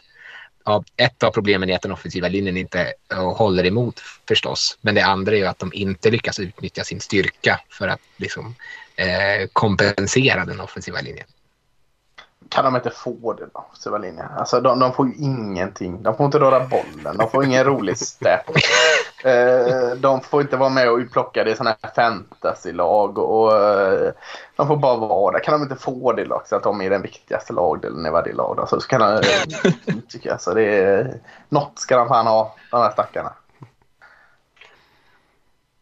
[0.66, 4.78] ja, ett av problemen är att den offensiva linjen inte eh, håller emot förstås.
[4.82, 8.56] Men det andra är att de inte lyckas utnyttja sin styrka för att liksom,
[8.96, 11.28] eh, kompensera den offensiva linjen.
[12.54, 13.48] Kan de inte få det
[13.86, 14.26] då, linjen?
[14.38, 16.04] Alltså de, de får ju ingenting.
[16.04, 17.18] De får inte röra bollen.
[17.18, 18.46] De får ingen rolig step.
[19.26, 23.18] Eh, de får inte vara med och utplocka det i sådana här fantasy-lag.
[23.18, 24.14] Och, eh,
[24.56, 25.44] de får bara vara där.
[25.44, 28.58] Kan de inte få det också, att de är den viktigaste lagdelen i varje lag?
[28.58, 28.66] Då?
[28.66, 29.22] Så, så kan de,
[30.10, 30.42] tycker jag.
[30.42, 33.34] Så det är, något ska de fan ha, de här stackarna.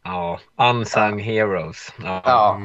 [0.04, 1.94] Ja, unsung heroes.
[2.04, 2.22] Ja.
[2.26, 2.60] Ja.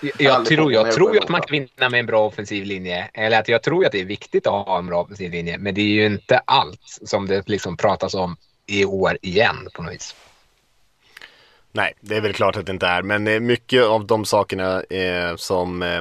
[0.00, 3.10] Jag, jag tror, jag tror att man kan vinna med en bra offensiv linje.
[3.14, 5.58] Eller att jag tror att det är viktigt att ha en bra offensiv linje.
[5.58, 9.82] Men det är ju inte allt som det liksom pratas om i år igen på
[9.82, 10.14] något vis.
[11.72, 15.36] Nej, det är väl klart att det inte är, men mycket av de sakerna eh,
[15.36, 16.00] som eh,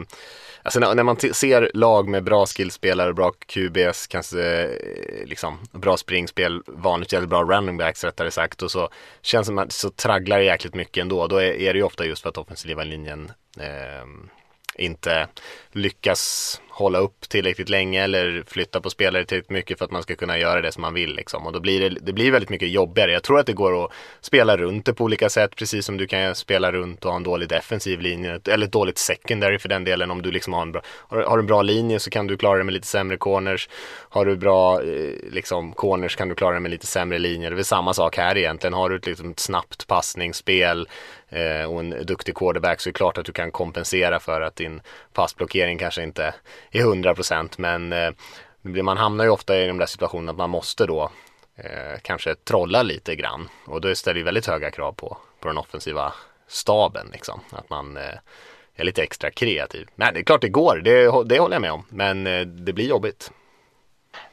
[0.70, 5.98] Alltså när, när man ser lag med bra skillspelare, bra QBs, kanske eh, liksom bra
[5.98, 8.90] springspel, vanligt eller bra running backs rättare sagt och så
[9.22, 11.28] känns det som att så tragglar det jäkligt mycket ändå.
[11.28, 14.06] Då är, är det ju ofta just för att offensiva linjen eh,
[14.76, 15.28] inte
[15.72, 20.16] lyckas hålla upp tillräckligt länge eller flytta på spelare tillräckligt mycket för att man ska
[20.16, 21.16] kunna göra det som man vill.
[21.16, 21.46] Liksom.
[21.46, 23.12] Och då blir det, det blir väldigt mycket jobbigare.
[23.12, 26.08] Jag tror att det går att spela runt det på olika sätt, precis som du
[26.08, 29.84] kan spela runt och ha en dålig defensiv linje, eller ett dåligt secondary för den
[29.84, 30.12] delen.
[30.12, 32.58] Om du liksom har en bra, har, har en bra linje så kan du klara
[32.58, 33.70] det med lite sämre corners.
[34.10, 37.50] Har du bra eh, liksom, corners kan du klara det med lite sämre linjer.
[37.50, 38.74] Det är väl samma sak här egentligen.
[38.74, 40.88] Har du ett liksom, snabbt passningsspel
[41.30, 44.56] eh, och en duktig quarterback så är det klart att du kan kompensera för att
[44.56, 44.82] din
[45.14, 46.34] passblockering kanske inte
[46.72, 48.12] är 100 procent men eh,
[48.62, 51.12] man hamnar ju ofta i de där situationerna att man måste då
[51.56, 55.58] eh, kanske trolla lite grann och det ställer ju väldigt höga krav på, på den
[55.58, 56.14] offensiva
[56.48, 57.40] staben liksom.
[57.52, 58.16] Att man eh,
[58.76, 59.88] är lite extra kreativ.
[59.96, 60.94] Men det är klart det går, det,
[61.26, 61.86] det håller jag med om.
[61.90, 63.32] Men eh, det blir jobbigt.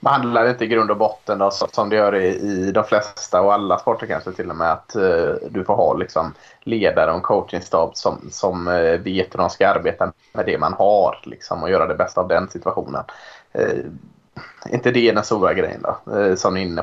[0.00, 2.84] Det handlar lite inte i grund och botten då, som det gör i, i de
[2.84, 7.10] flesta och alla sporter kanske till och med att uh, du får ha liksom, ledare
[7.10, 11.20] och en coachingstab som, som uh, vet hur de ska arbeta med det man har
[11.24, 13.04] liksom, och göra det bästa av den situationen.
[13.58, 13.84] Uh,
[14.70, 16.82] inte det den stora grejen då, uh, som ni är inne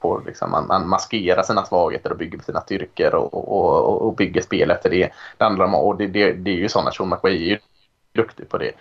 [0.00, 0.22] på.
[0.26, 4.42] Liksom, man, man maskerar sina svagheter och bygger sina styrkor och, och, och, och bygger
[4.42, 5.10] spel efter det.
[5.38, 7.58] Det handlar om, och det, det, det är ju sådana, Sean McVay är ju
[8.12, 8.72] duktig på det.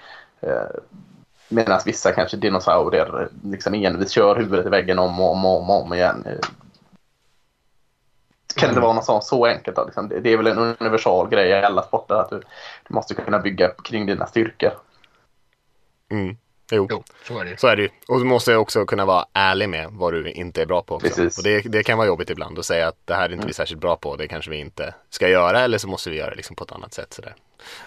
[1.49, 5.69] Medan vissa kanske dinosaurier liksom envis kör huvudet i väggen om och om och om,
[5.69, 6.23] om igen.
[8.55, 8.83] Kan det mm.
[8.83, 9.75] vara något sånt så enkelt?
[9.75, 9.85] Då?
[9.85, 12.41] Liksom, det är väl en universal grej i alla sporter att du,
[12.87, 14.71] du måste kunna bygga kring dina styrkor.
[16.11, 16.37] Mm.
[16.71, 17.59] Jo, jo så, är det.
[17.59, 17.89] så är det ju.
[18.07, 20.95] Och du måste också kunna vara ärlig med vad du inte är bra på.
[20.95, 21.07] Också.
[21.07, 21.37] Precis.
[21.37, 23.47] Och det, det kan vara jobbigt ibland att säga att det här är inte mm.
[23.47, 24.15] vi särskilt bra på.
[24.15, 26.71] Det kanske vi inte ska göra eller så måste vi göra det liksom på ett
[26.71, 27.13] annat sätt.
[27.13, 27.35] Sådär.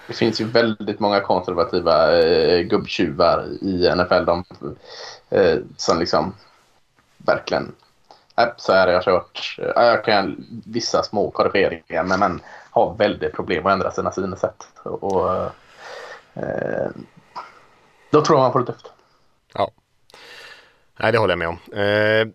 [0.07, 4.45] Det finns ju väldigt många konservativa eh, gubbtjuvar i NFL de,
[5.31, 6.35] eh, som liksom
[7.17, 7.75] verkligen
[8.37, 9.57] äh, så här har jag kört.
[9.59, 14.69] Jag kan vissa små korrigeringar men, men har väldigt problem att ändra sina synsätt.
[14.83, 15.31] Och,
[16.35, 16.91] eh,
[18.11, 18.93] då tror jag man får det tufft.
[19.55, 19.71] Ja.
[21.01, 21.59] Nej, det håller jag med om.
[21.79, 22.29] Eh,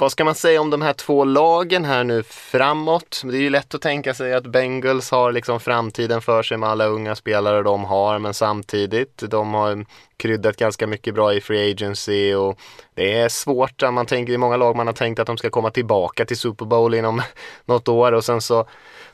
[0.00, 3.22] vad ska man säga om de här två lagen här nu framåt?
[3.24, 6.68] Det är ju lätt att tänka sig att Bengals har liksom framtiden för sig med
[6.68, 9.84] alla unga spelare de har, men samtidigt, de har
[10.16, 12.58] kryddat ganska mycket bra i Free Agency och
[12.94, 13.82] det är svårt.
[13.92, 16.64] Man tänker, i många lag man har tänkt att de ska komma tillbaka till Super
[16.64, 17.22] Bowl inom
[17.64, 18.66] något år och sen så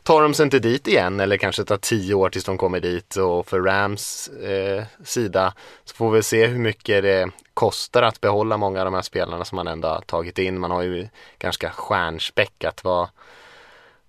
[0.06, 3.16] tar de sig inte dit igen eller kanske tar tio år tills de kommer dit
[3.16, 8.56] och för Rams eh, sida så får vi se hur mycket det kostar att behålla
[8.56, 10.60] många av de här spelarna som man ändå har tagit in.
[10.60, 12.84] Man har ju ganska stjärnspäckat.
[12.84, 13.08] Vad,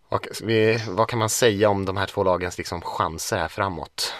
[0.09, 0.27] vad,
[0.89, 4.13] vad kan man säga om de här två lagens liksom chanser här framåt?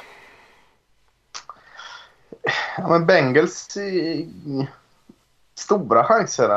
[2.78, 3.78] Ja, men Bengals
[5.58, 6.50] stora chanser,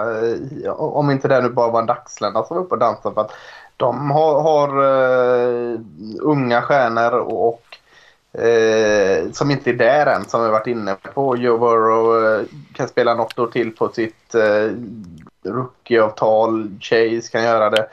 [0.64, 3.14] eh, om inte det nu bara var en dagslända som var uppe och dansade.
[3.14, 3.32] För att
[3.80, 5.80] de har, har uh,
[6.20, 7.62] unga stjärnor och, och
[8.38, 11.36] uh, som inte är där än, som vi varit inne på.
[11.36, 14.72] Joe Burrow uh, eh, kan spela något år till på sitt uh,
[15.52, 16.70] rookieavtal.
[16.80, 17.88] Chase kan göra det.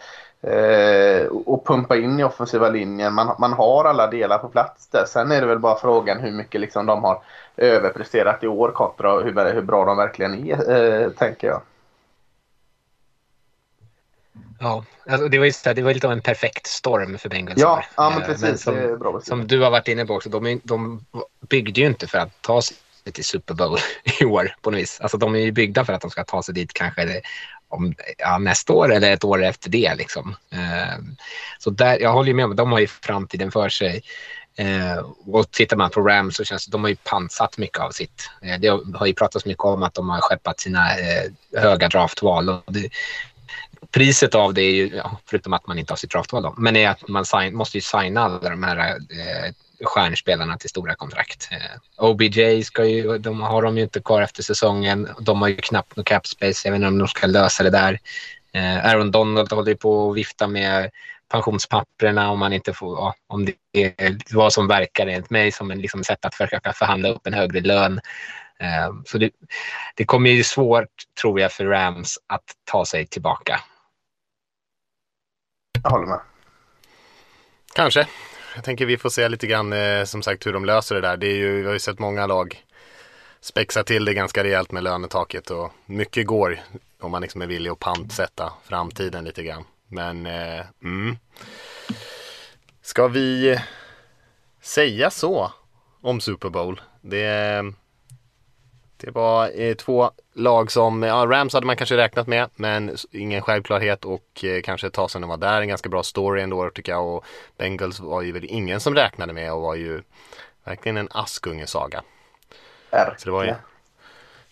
[1.45, 3.13] och pumpa in i offensiva linjen.
[3.13, 5.05] Man, man har alla delar på plats där.
[5.07, 7.21] Sen är det väl bara frågan hur mycket liksom de har
[7.57, 11.61] överpresterat i år kontra hur, hur bra de verkligen är, tänker jag.
[14.59, 17.61] Ja, alltså det var just det, var lite av en perfekt storm för Bengals.
[17.61, 18.41] Ja, ja men eh, precis.
[18.43, 21.05] Men som, bra som du har varit inne på också, de, de
[21.49, 22.77] byggde ju inte för att ta sig
[23.13, 23.77] till Super Bowl
[24.21, 24.99] i år på något vis.
[25.01, 27.21] Alltså de är ju byggda för att de ska ta sig dit kanske
[27.69, 29.95] om, ja, nästa år eller ett år efter det.
[29.95, 30.35] Liksom.
[30.51, 30.97] Eh,
[31.59, 34.01] så där, jag håller med, de har ju framtiden för sig.
[34.59, 37.91] Eh, och tittar man på Rams så känns det, de har ju pansat mycket av
[37.91, 38.29] sitt.
[38.41, 42.49] Eh, det har ju pratats mycket om att de har skeppat sina eh, höga draftval.
[42.49, 42.89] Och det,
[43.91, 46.75] priset av det är ju, ja, förutom att man inte har sitt draftval då, men
[46.75, 51.49] är att man sign, måste ju signa alla de här eh, stjärnspelarna till stora kontrakt.
[51.51, 55.09] Eh, OBJ ska ju, de har de ju inte kvar efter säsongen.
[55.19, 56.67] De har ju knappt något cap space.
[56.67, 57.99] Jag vet inte om de ska lösa det där.
[58.53, 60.89] Eh, Aaron Donald håller ju på att vifta med
[61.31, 65.71] pensionspapperna om man inte får, ja, om det är vad som verkar enligt mig som
[65.71, 67.99] en liksom, sätt att försöka förhandla upp en högre lön.
[68.59, 69.29] Eh, så det,
[69.95, 70.89] det kommer ju svårt,
[71.21, 73.61] tror jag, för Rams att ta sig tillbaka.
[75.83, 76.19] Jag håller med.
[77.75, 78.07] Kanske.
[78.55, 81.17] Jag tänker vi får se lite grann eh, som sagt hur de löser det där.
[81.17, 82.63] Det är ju, vi har ju sett många lag
[83.39, 86.59] spexa till det ganska rejält med lönetaket och mycket går
[86.99, 89.63] om man liksom är villig att pantsätta framtiden lite grann.
[89.87, 91.17] Men eh, mm.
[92.81, 93.61] Ska vi eh,
[94.61, 95.51] säga så
[96.01, 96.81] om Super Bowl?
[97.01, 97.63] Det, eh,
[98.97, 103.41] det var eh, två lag som, ja, Rams hade man kanske räknat med men ingen
[103.41, 105.61] självklarhet och eh, kanske de var där.
[105.61, 107.25] En ganska bra story ändå tycker jag och
[107.57, 110.01] Bengals var ju väl ingen som räknade med och var ju
[110.63, 112.03] verkligen en Askungesaga.
[113.17, 113.53] Så det var ju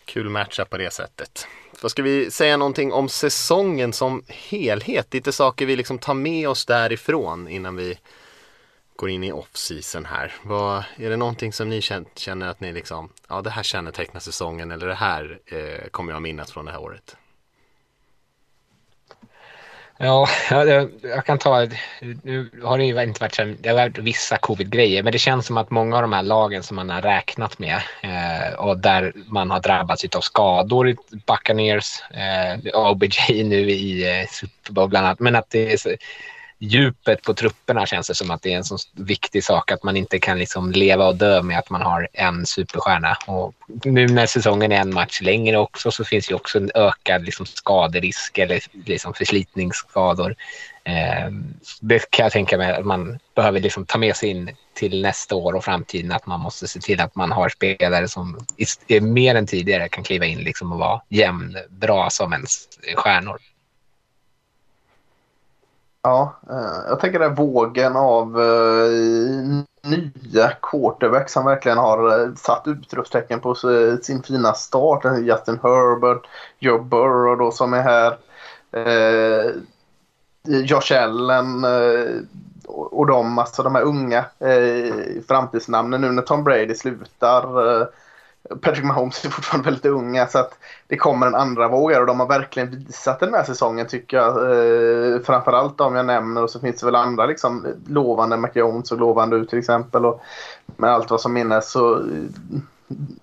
[0.05, 1.47] kul matchup på det sättet.
[1.81, 5.13] Vad ska vi säga någonting om säsongen som helhet?
[5.13, 7.97] Lite saker vi liksom tar med oss därifrån innan vi
[8.95, 10.33] går in i off-season här.
[10.43, 11.81] Vad, är det någonting som ni
[12.15, 16.21] känner att ni liksom, ja det här kännetecknar säsongen eller det här eh, kommer jag
[16.21, 17.15] minnas från det här året?
[19.97, 21.67] Ja, jag, jag, kan ta,
[22.23, 25.57] nu har det ju inte varit, det har varit vissa covid-grejer, men det känns som
[25.57, 29.51] att många av de här lagen som man har räknat med eh, och där man
[29.51, 35.35] har drabbats av skador, Buccaneers, eh, OBJ nu i eh, Super Bowl bland annat, men
[35.35, 35.97] att det är
[36.59, 39.97] djupet på trupperna känns det som att det är en så viktig sak att man
[39.97, 43.17] inte kan liksom leva och dö med att man har en superstjärna.
[43.27, 47.25] Och nu när säsongen är en match längre också så finns ju också en ökad
[47.25, 50.35] liksom skaderisk eller liksom förslitningsskador.
[50.83, 51.31] Eh,
[51.81, 55.35] det kan jag tänka mig att man behöver liksom ta med sig in till nästa
[55.35, 58.45] år och framtiden att man måste se till att man har spelare som
[59.01, 63.39] mer än tidigare kan kliva in liksom och vara jämn, bra som ens stjärnor.
[66.05, 68.89] Ja, eh, jag tänker den vågen av eh,
[69.89, 73.55] nya quarterbacks som verkligen har eh, satt utropstecken på
[74.01, 75.05] sin fina start.
[75.19, 76.27] Justin Herbert,
[76.59, 78.17] Joe Burrow då som är här.
[80.47, 81.65] Josh Allen
[82.67, 84.25] och de, alltså de här unga
[85.27, 87.47] framtidsnamnen nu när Tom Brady slutar.
[88.61, 92.19] Patrick Mahomes är fortfarande väldigt unga så att det kommer en andra våg och de
[92.19, 94.27] har verkligen visat den här säsongen tycker jag.
[94.27, 98.99] Eh, framförallt om jag nämner och så finns det väl andra liksom lovande, McJones och
[98.99, 100.21] lovande ut till exempel och
[100.65, 102.03] med allt vad som minnes så eh,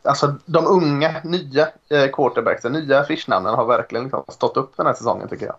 [0.03, 4.95] Alltså de unga, nya eh, quarterbacksen, nya affischnamnen har verkligen liksom stått upp den här
[4.95, 5.57] säsongen tycker jag.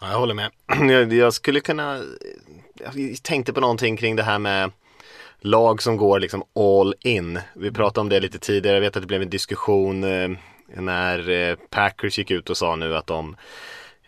[0.00, 0.50] Ja, jag håller med.
[0.90, 2.02] Jag, jag skulle kunna, eh,
[2.94, 4.70] jag tänkte på någonting kring det här med
[5.40, 7.40] lag som går liksom all in.
[7.54, 10.30] Vi pratade om det lite tidigare, jag vet att det blev en diskussion eh,
[10.74, 13.36] när eh, Packers gick ut och sa nu att de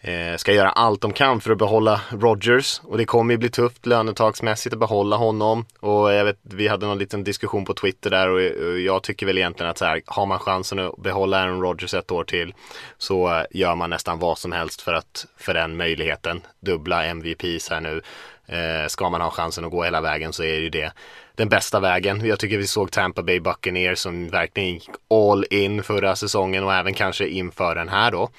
[0.01, 2.81] eh, ska göra allt de kan för att behålla Rodgers.
[2.85, 5.65] Och det kommer ju bli tufft lönetagsmässigt att behålla honom.
[5.81, 9.39] Och jag vet, vi hade någon liten diskussion på Twitter där och jag tycker väl
[9.39, 12.55] egentligen att så här, har man chansen att behålla Aaron Rodgers ett år till
[12.99, 16.41] så eh, gör man nästan vad som helst för att för den möjligheten.
[16.61, 18.03] Dubbla MVPs här nu.
[18.51, 20.93] Eh, ska man ha chansen att gå hela vägen så är det ju det
[21.35, 22.27] den bästa vägen.
[22.27, 26.75] Jag tycker vi såg Tampa Bay Buccaneers som verkligen gick all in förra säsongen och
[26.75, 28.31] även kanske inför den här då.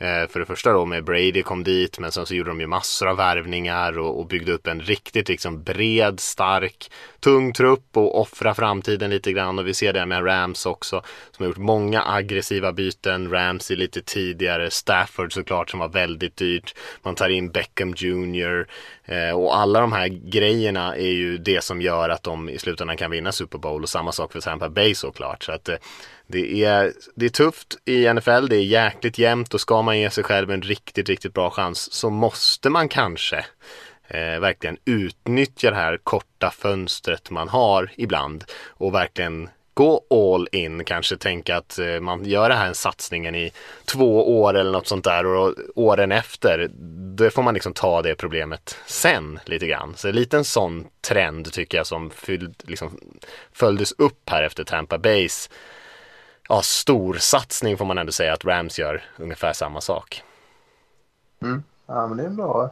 [0.00, 2.66] Eh, för det första då med Brady kom dit men sen så gjorde de ju
[2.66, 6.90] massor av värvningar och, och byggde upp en riktigt liksom bred, stark,
[7.20, 11.44] tung trupp och offra framtiden lite grann och vi ser det med Rams också som
[11.44, 13.30] har gjort många aggressiva byten.
[13.30, 16.74] Ramsey lite tidigare, Stafford såklart som var väldigt dyrt.
[17.02, 18.66] Man tar in Beckham Jr.
[19.04, 22.96] Eh, och alla de här grejerna är ju det som gör att de i slutändan
[22.96, 25.42] kan vinna Super Bowl och samma sak för Tampa Bay såklart.
[25.42, 25.76] Så att eh,
[26.30, 30.10] det är, det är tufft i NFL, det är jäkligt jämnt och ska man ge
[30.10, 33.44] sig själv en riktigt, riktigt bra chans så måste man kanske
[34.08, 40.84] eh, verkligen utnyttja det här korta fönstret man har ibland och verkligen gå all in,
[40.84, 43.52] kanske tänka att eh, man gör den här satsningen i
[43.84, 46.70] två år eller något sånt där och åren efter,
[47.16, 49.94] då får man liksom ta det problemet sen lite grann.
[49.96, 52.98] Så lite en sån trend tycker jag som fylld, liksom,
[53.52, 55.50] följdes upp här efter Tampa Bays
[56.50, 60.22] ja, stor satsning får man ändå säga att Rams gör ungefär samma sak.
[61.42, 61.62] Mm.
[61.86, 62.70] Ja, men det är bra.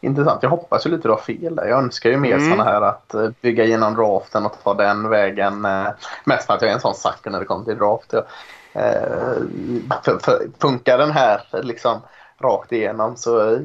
[0.00, 0.42] Intressant.
[0.42, 1.66] Jag hoppas ju lite du har fel där.
[1.66, 2.50] Jag önskar ju mer mm.
[2.50, 5.64] sådana här att uh, bygga igenom draften och ta den vägen.
[5.64, 5.88] Uh,
[6.24, 8.14] mest för att jag är en sån sucker när det kommer till draft.
[10.04, 12.00] För, för, funkar den här liksom
[12.38, 13.58] rakt igenom så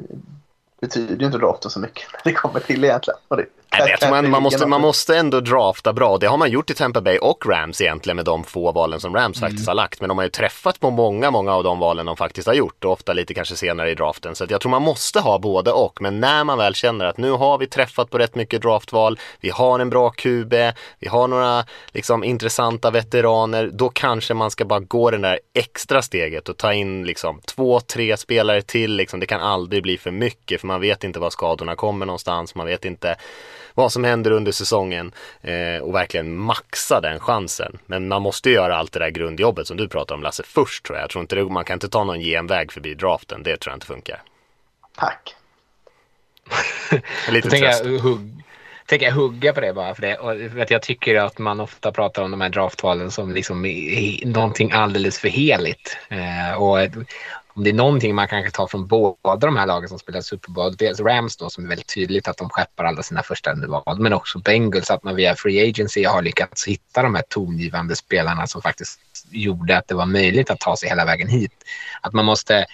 [0.82, 3.20] betyder ju inte draften så mycket när det kommer till egentligen.
[3.28, 3.46] Och det,
[3.80, 6.18] Nej, jag man, man, måste, man måste ändå drafta bra.
[6.18, 9.16] Det har man gjort i Tampa Bay och Rams egentligen med de få valen som
[9.16, 9.50] Rams mm.
[9.50, 10.02] faktiskt har lagt.
[10.02, 12.86] Men de har ju träffat på många, många av de valen de faktiskt har gjort
[12.86, 14.36] och ofta lite kanske senare i draften.
[14.36, 16.02] Så jag tror man måste ha både och.
[16.02, 19.50] Men när man väl känner att nu har vi träffat på rätt mycket draftval, vi
[19.50, 20.54] har en bra QB,
[21.00, 26.02] vi har några liksom intressanta veteraner, då kanske man ska bara gå det där extra
[26.02, 28.96] steget och ta in liksom två, tre spelare till.
[28.96, 29.20] Liksom.
[29.20, 32.68] Det kan aldrig bli för mycket för man vet inte var skadorna kommer någonstans, man
[32.68, 33.16] vet inte
[33.76, 35.12] vad som händer under säsongen
[35.42, 37.78] eh, och verkligen maxa den chansen.
[37.86, 40.98] Men man måste göra allt det där grundjobbet som du pratar om Lasse först tror
[40.98, 41.04] jag.
[41.04, 43.76] Jag tror inte det, man kan inte ta någon genväg förbi draften, det tror jag
[43.76, 44.22] inte funkar.
[44.98, 45.36] Tack.
[47.30, 47.86] Lite tröst.
[47.86, 48.44] Jag, hugg,
[48.86, 50.18] tänker jag hugga på det bara för det.
[50.18, 53.62] Och vet, jag tycker att man ofta pratar om de här draftvalen som liksom
[54.26, 55.98] någonting alldeles för heligt.
[56.10, 56.80] Eh, och
[57.56, 60.52] om det är någonting man kanske tar från båda de här lagen som spelar Super
[60.52, 64.00] Bowl, dels Rams då som är väldigt tydligt att de skeppar alla sina första underval,
[64.00, 68.48] men också Bengals att man via Free Agency har lyckats hitta de här tongivande spelarna
[68.48, 69.00] som faktiskt
[69.30, 71.64] gjorde att det var möjligt att ta sig hela vägen hit.
[72.02, 72.66] Att man måste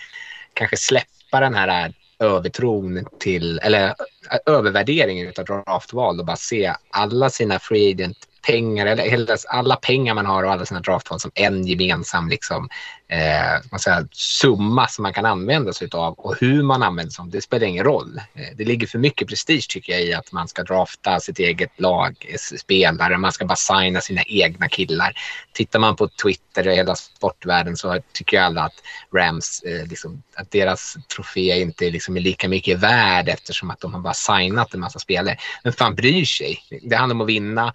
[0.54, 7.30] kanske släppa den här övertron till, eller äh, övervärderingen av draftval och bara se alla
[7.30, 8.18] sina free agent
[8.48, 12.70] pengar, eller alla pengar man har och alla sina draftval som en gemensam liksom,
[13.12, 17.24] eh, man säga, summa som man kan använda sig av och hur man använder sig
[17.24, 18.22] av det spelar ingen roll.
[18.36, 21.80] Eh, det ligger för mycket prestige tycker jag i att man ska drafta sitt eget
[21.80, 22.26] lag,
[22.60, 25.14] spelare, man ska bara signa sina egna killar.
[25.54, 28.84] Tittar man på Twitter och hela sportvärlden så tycker jag alla att
[29.16, 33.94] Rams, eh, liksom, att deras trofé inte liksom är lika mycket värd eftersom att de
[33.94, 35.38] har bara signat en massa spelare.
[35.64, 36.60] Men fan bryr sig?
[36.82, 37.74] Det handlar om att vinna.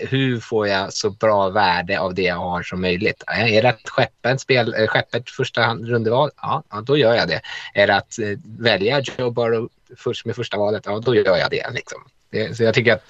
[0.00, 3.22] Hur får jag så bra värde av det jag har som möjligt?
[3.26, 7.28] Är det att skeppa ett spel Eh, skeppet första rundeval, ja, ja, då gör jag
[7.28, 7.40] det.
[7.74, 11.50] Är det att eh, välja Joe Burrow först med första valet, ja, då gör jag
[11.50, 11.70] det.
[11.70, 12.04] Liksom.
[12.30, 12.56] det.
[12.56, 13.04] Så jag tycker att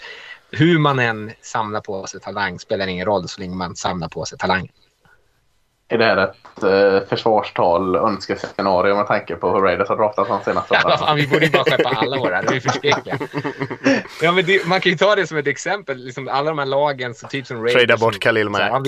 [0.50, 4.24] hur man än samlar på sig talang spelar ingen roll så länge man samlar på
[4.24, 4.70] sig talang.
[5.88, 10.40] Är det här ett eh, försvarstal, önskescenario med tanke på hur Raiders har draftat de
[10.44, 10.82] senaste åren?
[10.88, 12.42] Ja, fan, vi borde ju bara skeppa alla våra.
[12.42, 13.18] Det är förskräckliga.
[14.22, 16.04] ja, men det, man kan ju ta det som ett exempel.
[16.04, 17.86] Liksom alla de här lagen, så typ som Raiders.
[17.86, 18.60] Trada bort Khalil Mack.
[18.60, 18.82] Ja,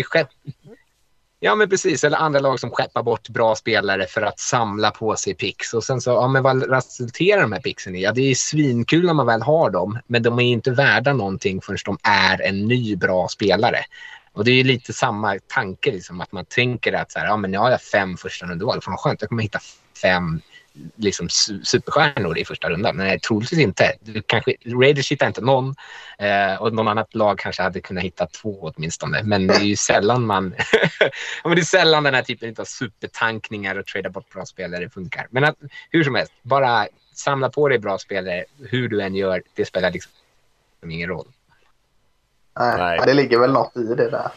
[1.41, 2.05] Ja, men precis.
[2.05, 5.75] Eller andra lag som skeppar bort bra spelare för att samla på sig pix.
[5.75, 8.03] Och sen så, ja, men vad resulterar de här pixen i?
[8.03, 11.61] Ja, det är svinkul när man väl har dem, men de är inte värda någonting
[11.61, 13.79] förrän de är en ny bra spelare.
[14.33, 17.51] Och det är lite samma tanke, liksom, att man tänker att så här, ja, men
[17.51, 18.81] nu har jag fem första rundval.
[18.83, 19.61] Fan skönt, jag kommer hitta
[20.03, 20.41] fem
[20.97, 21.29] liksom
[21.65, 22.97] superstjärnor i första rundan.
[22.97, 23.93] Nej, troligtvis inte.
[24.01, 25.75] Du kanske, Raiders hittar inte någon
[26.19, 29.23] eh, och någon annat lag kanske hade kunnat hitta två åtminstone.
[29.23, 30.55] Men det är ju sällan man...
[31.45, 35.27] men det är sällan den här typen av supertankningar och trada bort bra spelare funkar.
[35.31, 35.57] Men att,
[35.91, 36.87] hur som helst, bara
[37.19, 38.45] samla på dig bra spelare.
[38.59, 40.13] Hur du än gör, det spelar liksom
[40.87, 41.27] ingen roll.
[42.59, 43.01] Nej, Nej.
[43.07, 44.31] det ligger väl något i det där.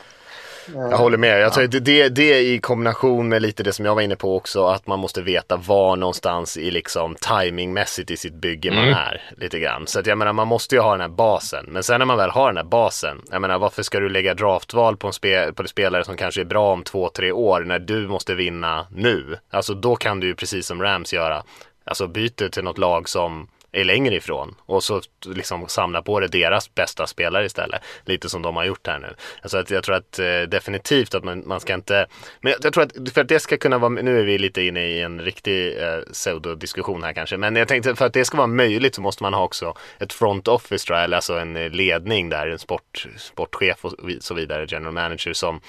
[0.67, 1.41] Jag håller med.
[1.41, 4.35] Jag tror att det, det i kombination med lite det som jag var inne på
[4.35, 8.85] också, att man måste veta var någonstans i liksom timingmässigt i sitt bygge Mm.
[8.85, 9.87] man är lite grann.
[9.87, 11.65] Så att jag menar, man måste ju ha den här basen.
[11.67, 14.33] Men sen när man väl har den här basen, jag menar, varför ska du lägga
[14.33, 17.61] draftval på en spe, på en spelare som kanske är bra om två, tre år
[17.61, 19.37] när du måste vinna nu?
[19.49, 21.43] Alltså då kan du ju precis som Rams göra,
[21.83, 26.27] alltså byter till något lag som är längre ifrån och så liksom samla på det
[26.27, 27.81] deras bästa spelare istället.
[28.05, 29.15] Lite som de har gjort här nu.
[29.41, 32.07] Alltså att jag tror att eh, definitivt att man, man ska inte,
[32.41, 34.61] men jag, jag tror att för att det ska kunna vara, nu är vi lite
[34.61, 38.37] inne i en riktig eh, pseudodiskussion här kanske, men jag tänkte för att det ska
[38.37, 41.55] vara möjligt så måste man ha också ett front office tror jag, eller alltså en
[41.55, 45.61] eh, ledning där, en sport, sportchef och så vidare, general manager som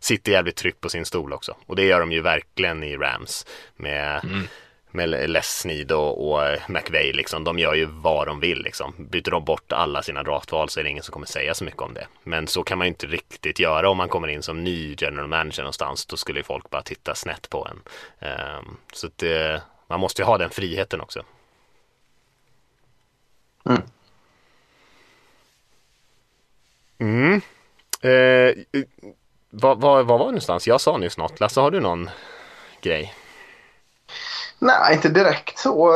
[0.00, 1.56] sitter jävligt tryggt på sin stol också.
[1.66, 3.46] Och det gör de ju verkligen i Rams
[3.76, 4.48] med mm
[4.94, 7.44] med Lesnid och, och eh, McVeigh liksom.
[7.44, 8.94] De gör ju vad de vill liksom.
[8.98, 11.82] Byter de bort alla sina draftval så är det ingen som kommer säga så mycket
[11.82, 12.06] om det.
[12.22, 15.28] Men så kan man ju inte riktigt göra om man kommer in som ny general
[15.28, 16.06] manager någonstans.
[16.06, 17.82] Då skulle ju folk bara titta snett på en.
[18.28, 21.22] Ehm, så att det, man måste ju ha den friheten också.
[23.64, 23.82] Mm.
[26.98, 27.40] mm.
[28.00, 28.82] Eh,
[29.50, 30.66] vad, vad, vad var det någonstans?
[30.66, 31.40] Jag sa nyss något.
[31.40, 32.10] Lasse, har du någon
[32.80, 33.14] grej?
[34.62, 35.92] Nej, inte direkt så.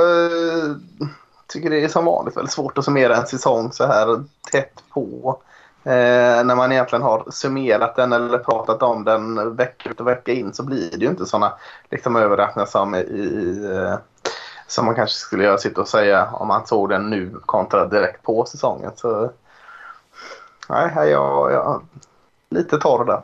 [1.37, 4.83] Jag tycker det är som vanligt väldigt svårt att summera en säsong så här tätt
[4.93, 5.39] på.
[5.85, 10.33] Eh, när man egentligen har summerat den eller pratat om den vecka ut och vecka
[10.33, 11.53] in så blir det ju inte sådana
[11.91, 13.95] liksom, överraskningar som, i, i, eh,
[14.67, 18.23] som man kanske skulle göra sitta och säga om man såg den nu kontra direkt
[18.23, 18.91] på säsongen.
[18.97, 19.31] Så,
[20.69, 21.83] nej, jag, jag
[22.51, 23.23] lite torr där.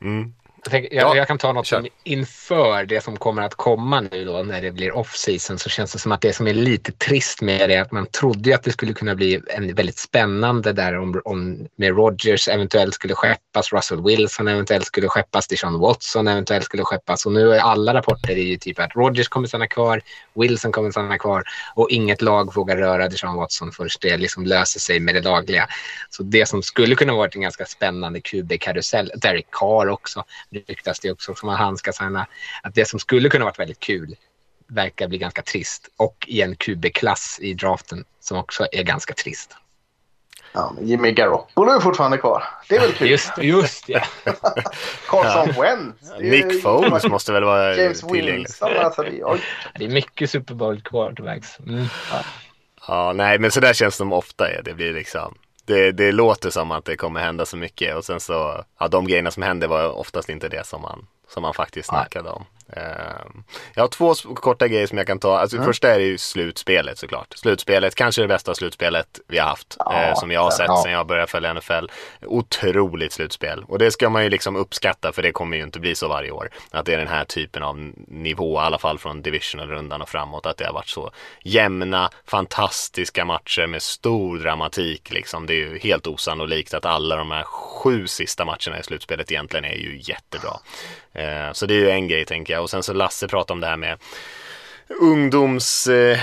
[0.00, 0.32] Mm.
[0.64, 4.00] Jag, tänker, jag, Ja, jag kan ta något som inför det som kommer att komma
[4.00, 6.92] nu då när det blir off-season så känns det som att det som är lite
[6.92, 10.72] trist med det är att man trodde att det skulle kunna bli en väldigt spännande
[10.72, 16.28] där om, om med Rodgers eventuellt skulle skeppas, Russell Wilson eventuellt skulle skeppas, Deshaun Watson
[16.28, 17.26] eventuellt skulle skeppas.
[17.26, 20.02] Och nu är alla rapporter är ju typ att Rodgers kommer stanna kvar,
[20.34, 24.80] Wilson kommer stanna kvar och inget lag vågar röra Deshaun Watson först det liksom löser
[24.80, 25.68] sig med det dagliga.
[26.10, 31.12] Så det som skulle kunna varit en ganska spännande QB-karusell, Derek Carr också, ryktas det
[31.12, 32.26] också som att han ska signa,
[32.62, 34.16] att det som skulle kunna varit väldigt kul
[34.66, 39.56] verkar bli ganska trist och i en QB-klass i draften som också är ganska trist.
[40.52, 42.44] Ja, men Jimmy Garoppolo är fortfarande kvar.
[42.68, 43.08] Det är väl kul.
[43.10, 44.00] Just, just ja.
[45.08, 46.10] Carson Wentz.
[46.10, 48.34] är ju- Nick Foles måste väl vara James tillgänglig.
[48.34, 48.70] Winston.
[48.76, 49.40] Alltså, det, oj.
[49.78, 51.58] Det är mycket Super Bowl quarterbacks.
[51.58, 51.84] Mm.
[52.88, 54.62] Ja, nej, men så där känns det som ofta är.
[54.62, 55.34] Det blir liksom,
[55.64, 59.06] det, det låter som att det kommer hända så mycket och sen så, ja, de
[59.06, 62.44] grejerna som hände var oftast inte det som man, som man faktiskt snackade om.
[62.76, 63.44] Ehm,
[63.74, 65.38] jag har två korta grejer som jag kan ta.
[65.38, 67.34] Alltså, Första är ju slutspelet såklart.
[67.36, 69.76] Slutspelet, kanske det bästa slutspelet vi har haft.
[69.78, 70.80] Ja, eh, som jag har sett ja.
[70.82, 71.86] sen jag började följa NFL.
[72.22, 73.64] Otroligt slutspel.
[73.68, 76.30] Och det ska man ju liksom uppskatta för det kommer ju inte bli så varje
[76.30, 76.50] år.
[76.70, 80.46] Att det är den här typen av nivå, i alla fall från divisional-rundan och framåt.
[80.46, 81.10] Att det har varit så
[81.42, 85.12] jämna, fantastiska matcher med stor dramatik.
[85.12, 85.46] Liksom.
[85.46, 89.64] Det är ju helt osannolikt att alla de här sju sista matcherna i slutspelet egentligen
[89.64, 90.52] är ju jättebra.
[91.12, 92.62] Eh, så det är ju en grej tänker jag.
[92.62, 93.98] Och sen så Lasse pratade om det här med
[95.00, 96.22] ungdomsrevolutionen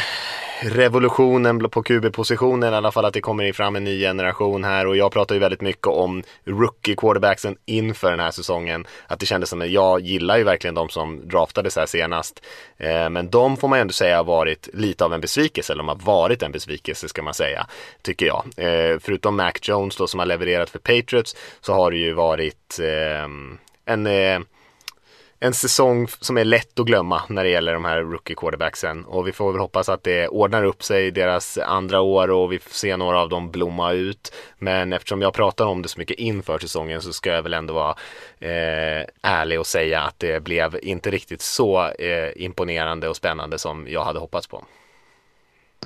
[0.61, 4.97] Eh, på QB-positionen, i alla fall att det kommer fram en ny generation här och
[4.97, 8.87] jag pratar ju väldigt mycket om rookie quarterbacksen inför den här säsongen.
[9.07, 12.45] Att det kändes som att jag gillar ju verkligen de som draftades här senast.
[12.77, 15.83] Eh, men de får man ju ändå säga har varit lite av en besvikelse, eller
[15.83, 17.67] de har varit en besvikelse ska man säga,
[18.01, 18.43] tycker jag.
[18.57, 22.79] Eh, förutom Mac Jones då som har levererat för Patriots så har det ju varit
[22.79, 23.27] eh,
[23.85, 24.39] en eh,
[25.39, 29.27] en säsong som är lätt att glömma när det gäller de här rookie quarterbacksen och
[29.27, 32.59] vi får väl hoppas att det ordnar upp sig i deras andra år och vi
[32.59, 34.33] får se några av dem blomma ut.
[34.57, 37.73] Men eftersom jag pratar om det så mycket inför säsongen så ska jag väl ändå
[37.73, 37.95] vara
[38.39, 43.87] eh, ärlig och säga att det blev inte riktigt så eh, imponerande och spännande som
[43.89, 44.65] jag hade hoppats på.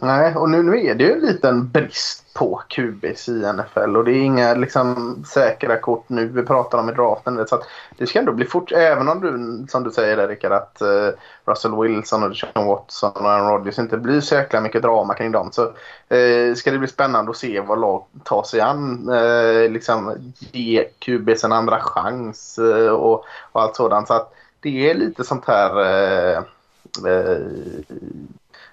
[0.02, 4.06] Nej, och nu, nu är det ju en liten brist på QBs i NFL och
[4.06, 7.48] det är inga liksom, säkra kort nu vi pratar om i draften.
[7.48, 7.68] Så att
[7.98, 11.10] det ska ändå bli fort, även om du som du säger där Rickard att uh,
[11.46, 15.32] Russell Wilson och Sean Watson och Aaron Rodgers inte blir så jäkla mycket drama kring
[15.32, 15.64] dem så
[16.14, 19.10] uh, ska det bli spännande att se vad lag tar sig an.
[19.10, 22.60] Uh, liksom ge QBs en andra chans
[22.92, 24.08] och, och allt sådant.
[24.08, 26.44] Så att det är lite sånt här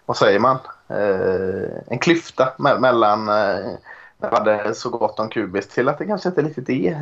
[0.06, 0.58] vad säger man,
[0.90, 3.70] Eh, en klyfta me- mellan eh,
[4.18, 6.92] när vi hade så gott om QBs till att det kanske inte riktigt är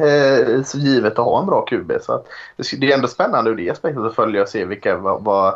[0.57, 1.93] eh, så givet att ha en bra QB.
[2.03, 2.27] Så att
[2.57, 5.55] det, är ändå spännande ur det aspektet att följa och se vilka vad, vad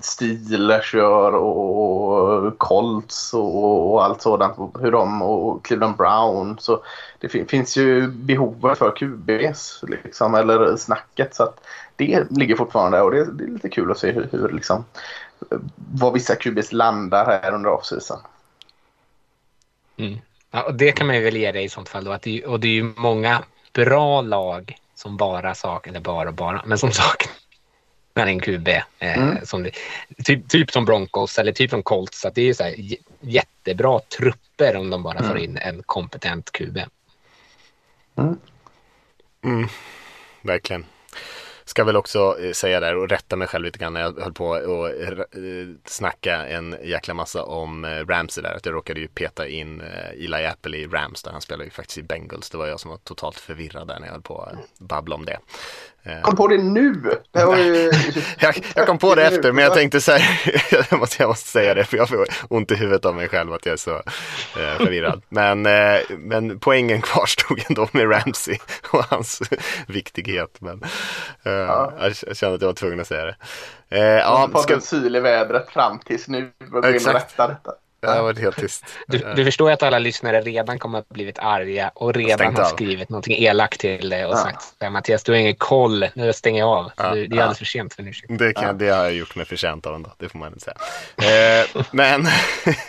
[0.00, 4.56] Steelers gör och Colts och, och allt sådant.
[4.80, 6.56] Hur de och Cleveland Brown.
[6.60, 6.82] Så
[7.18, 11.34] det finns ju behovet för QBs liksom, eller snacket.
[11.34, 11.60] Så att
[11.96, 14.84] det ligger fortfarande och det, det är lite kul att se hur, hur liksom,
[15.76, 18.18] var vissa QBs landar här under offseason.
[19.96, 20.18] Mm.
[20.50, 22.12] Ja, och det kan man ju väl ge dig i sånt fall då.
[22.12, 26.62] Att det, och det är ju många bra lag som bara saknar, eller bara bara,
[26.66, 28.68] men som saknar en QB.
[28.68, 29.46] Eh, mm.
[29.46, 29.70] som
[30.24, 32.20] typ, typ som Broncos eller typ som Colts.
[32.20, 32.74] Så att det är ju så här,
[33.20, 35.30] jättebra trupper om de bara mm.
[35.30, 36.78] får in en kompetent QB.
[38.16, 38.38] Mm.
[39.44, 39.68] Mm.
[40.42, 40.84] Verkligen
[41.64, 44.32] ska väl också eh, säga där och rätta mig själv lite grann när jag höll
[44.32, 45.18] på och eh,
[45.84, 48.54] snacka en jäkla massa om eh, Ramsey där.
[48.54, 49.80] Att jag råkade ju peta in
[50.12, 52.50] Eli Apple i Rams där han spelar ju faktiskt i Bengals.
[52.50, 55.24] Det var jag som var totalt förvirrad där när jag höll på att babbla om
[55.24, 55.38] det.
[56.02, 56.20] Eh.
[56.22, 56.92] Kom på det nu!
[57.32, 57.90] Det ju...
[58.38, 60.40] jag, jag, kom på det efter, men jag tänkte så här,
[60.90, 63.52] jag, måste, jag måste säga det, för jag får ont i huvudet av mig själv
[63.52, 65.22] att jag är så eh, förvirrad.
[65.28, 68.58] Men, eh, men poängen kvarstod ändå med Ramsey
[68.90, 69.42] och hans
[69.86, 70.56] viktighet.
[70.60, 70.82] Men
[71.42, 71.92] eh, ja.
[72.00, 73.36] jag, kände att jag var tvungen att säga det.
[73.88, 74.80] Eh, ja, ska...
[74.80, 76.50] syl i vädret fram tills nu.
[76.84, 77.16] Exakt.
[77.16, 77.72] Rätta detta.
[78.00, 78.84] Det har varit helt tyst.
[79.06, 82.64] Du, du, förstår ju att alla lyssnare redan kommer att blivit arga och redan har
[82.64, 84.36] skrivit någonting elakt till dig och ja.
[84.36, 86.92] sagt Mattias, du har ingen koll, nu stänger jag av.
[86.96, 88.38] Ja, det är alldeles för sent för en ursäkt.
[88.38, 90.76] Det, kan, det har jag gjort mig förtjänt av ändå, det får man inte säga.
[91.62, 92.26] eh, men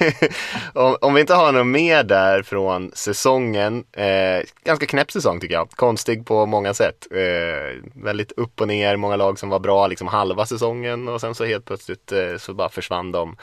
[0.74, 5.56] om, om, vi inte har något mer där från säsongen, eh, ganska knäpp säsong tycker
[5.56, 7.08] jag, konstig på många sätt.
[7.12, 11.36] Eh, väldigt upp och ner, många lag som var bra liksom halva säsongen och sen
[11.36, 13.38] så helt plötsligt eh, så bara försvann de.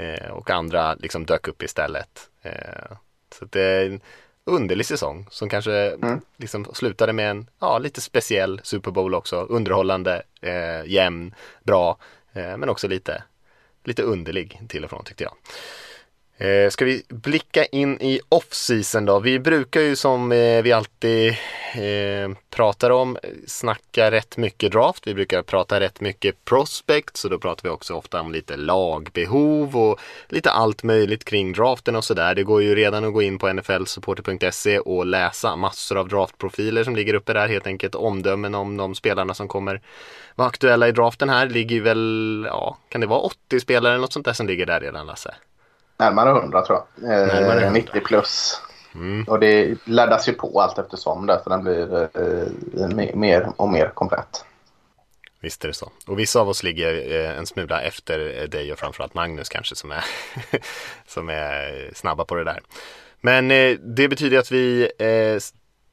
[0.00, 2.30] Eh, och andra liksom dök upp istället.
[2.42, 2.96] Eh,
[3.34, 4.00] så det är en
[4.44, 6.20] underlig säsong som kanske mm.
[6.36, 9.36] liksom slutade med en ja, lite speciell Super Bowl också.
[9.36, 11.98] Underhållande, eh, jämn, bra,
[12.32, 13.22] eh, men också lite,
[13.84, 15.32] lite underlig till och från tyckte jag.
[16.40, 19.20] Eh, ska vi blicka in i off-season då?
[19.20, 21.28] Vi brukar ju som eh, vi alltid
[21.74, 25.06] eh, pratar om snacka rätt mycket draft.
[25.06, 29.76] Vi brukar prata rätt mycket prospect så då pratar vi också ofta om lite lagbehov
[29.76, 32.34] och lite allt möjligt kring draften och sådär.
[32.34, 36.96] Det går ju redan att gå in på nflsupporter.se och läsa massor av draftprofiler som
[36.96, 37.48] ligger uppe där.
[37.48, 39.80] Helt enkelt omdömen om de spelarna som kommer
[40.34, 41.48] vara aktuella i draften här.
[41.48, 44.80] Ligger väl, ja, kan det vara 80 spelare eller något sånt där som ligger där
[44.80, 45.34] redan Lasse?
[46.00, 47.12] Närmare 100 tror jag.
[47.12, 47.70] Eh, Närmare 100.
[47.70, 48.60] 90 plus.
[48.94, 49.24] Mm.
[49.28, 53.88] Och det laddas ju på allt eftersom där så den blir eh, mer och mer
[53.94, 54.44] komplett.
[55.40, 55.90] Visst är det så.
[56.06, 59.90] Och vissa av oss ligger eh, en smula efter dig och framförallt Magnus kanske som
[59.90, 60.04] är,
[61.06, 62.60] som är snabba på det där.
[63.20, 65.40] Men eh, det betyder att vi eh,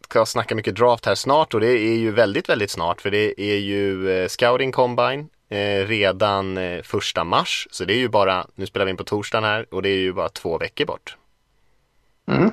[0.04, 3.42] ska snacka mycket draft här snart och det är ju väldigt, väldigt snart för det
[3.42, 5.26] är ju eh, Scouting Combine eh,
[5.86, 7.68] redan eh, första mars.
[7.72, 9.98] Så det är ju bara, nu spelar vi in på torsdagen här och det är
[9.98, 11.18] ju bara två veckor bort.
[12.28, 12.52] Mm.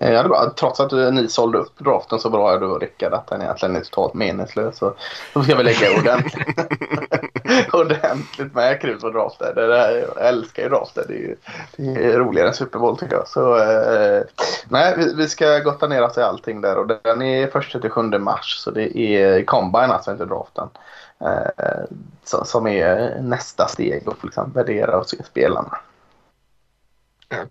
[0.00, 3.12] Eh, ja, det var, trots att ni sålde upp draften så bra du och Rickard
[3.12, 4.78] att den egentligen är totalt meningslös.
[4.78, 4.94] Så
[5.34, 6.58] då ska vi lägga ordentligt,
[7.72, 9.54] ordentligt med krut på draften.
[9.54, 11.04] Det där, jag älskar ju draften.
[11.08, 11.36] Det är, ju,
[11.76, 13.28] det är roligare än Super Bowl tycker jag.
[13.28, 14.22] Så, eh,
[14.68, 17.90] nej, vi, vi, ska gotta ner oss i allting där och den är 1 till
[17.90, 18.56] 7 mars.
[18.58, 20.68] Så det är combine alltså, inte draften.
[21.20, 21.84] Eh,
[22.22, 25.78] som är nästa steg och liksom värdera och se spelarna.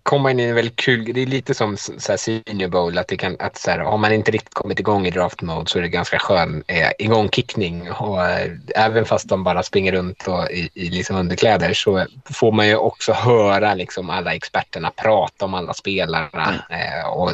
[0.02, 3.08] Komma in i en väldigt kul, det är lite som så här senior bowl att,
[3.08, 5.78] det kan, att så här, har man inte riktigt kommit igång i draft mode så
[5.78, 7.90] är det ganska skön eh, igångkickning.
[7.92, 12.52] Och eh, även fast de bara springer runt och, i, i liksom underkläder så får
[12.52, 16.64] man ju också höra liksom alla experterna prata om alla spelarna.
[16.70, 17.00] Mm.
[17.00, 17.32] eh, och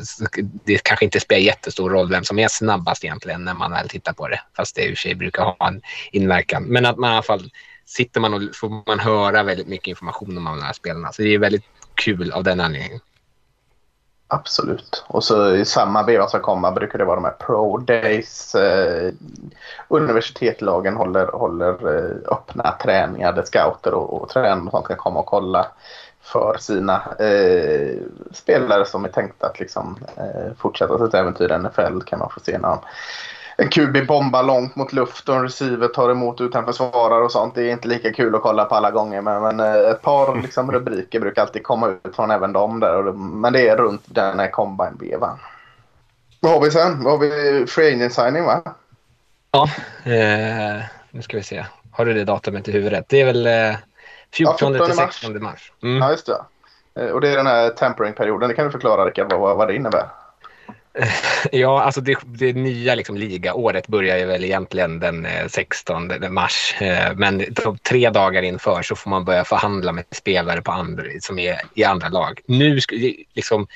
[0.65, 4.13] det kanske inte spelar jättestor roll vem som är snabbast egentligen när man väl tittar
[4.13, 4.41] på det.
[4.57, 5.83] Fast det i och för sig brukar ha en
[6.13, 6.63] inverkan.
[6.63, 7.51] Men att man i alla fall
[7.85, 11.13] sitter man och får man höra väldigt mycket information om de här spelarna.
[11.13, 11.65] Så det är väldigt
[11.95, 13.01] kul av den anledningen.
[14.29, 15.05] Absolut.
[15.07, 18.55] Och så i samma veva som kommer brukar det vara de här Pro Days.
[18.55, 19.13] Eh,
[19.89, 25.21] universitetslagen håller, håller eh, öppna träningar där scouter och, och tränare och sånt kan komma
[25.21, 25.67] och kolla
[26.23, 27.97] för sina eh,
[28.33, 32.01] spelare som är tänkta att liksom, eh, fortsätta sitt äventyr i NFL.
[32.07, 32.79] kan man få se när de
[33.57, 37.55] en QB bombar långt mot luft och en receiver tar emot utanför svarare och sånt.
[37.55, 39.21] Det är inte lika kul att kolla på alla gånger.
[39.21, 43.03] Men, men eh, ett par liksom, rubriker brukar alltid komma ut från även dem där.
[43.13, 45.39] Men det är runt den här combine-vevan.
[46.41, 47.05] Vad har vi sen?
[47.05, 47.67] Vad har vi?
[47.67, 48.63] Free agent signing va?
[49.51, 49.69] Ja,
[50.05, 51.65] eh, nu ska vi se.
[51.93, 53.05] Har du det datumet i huvudet?
[53.09, 53.77] Det är väl eh,
[54.35, 55.73] 14, ja, till 16 mars.
[55.83, 55.97] Mm.
[55.97, 56.41] Ja, just det.
[57.03, 58.49] Eh, och det är den här tempering-perioden.
[58.49, 60.07] Det kan du förklara Rickard vad, vad det innebär.
[61.53, 66.75] Ja, alltså det, det nya liksom, ligaåret börjar ju väl egentligen den 16 mars.
[67.17, 67.55] Men
[67.89, 71.85] tre dagar inför så får man börja förhandla med spelare på andra, som är i
[71.85, 72.41] andra lag.
[72.47, 72.79] Nu
[73.35, 73.67] liksom,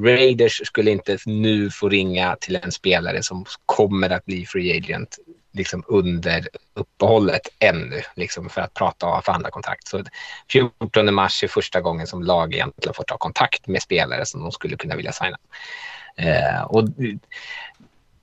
[0.00, 5.18] Raiders skulle inte nu få ringa till en spelare som kommer att bli free agent
[5.52, 9.88] liksom under uppehållet ännu liksom för att prata och förhandla kontrakt.
[9.88, 10.02] Så
[10.50, 14.52] 14 mars är första gången som lag egentligen får ta kontakt med spelare som de
[14.52, 15.38] skulle kunna vilja signa.
[16.18, 16.88] Eh, och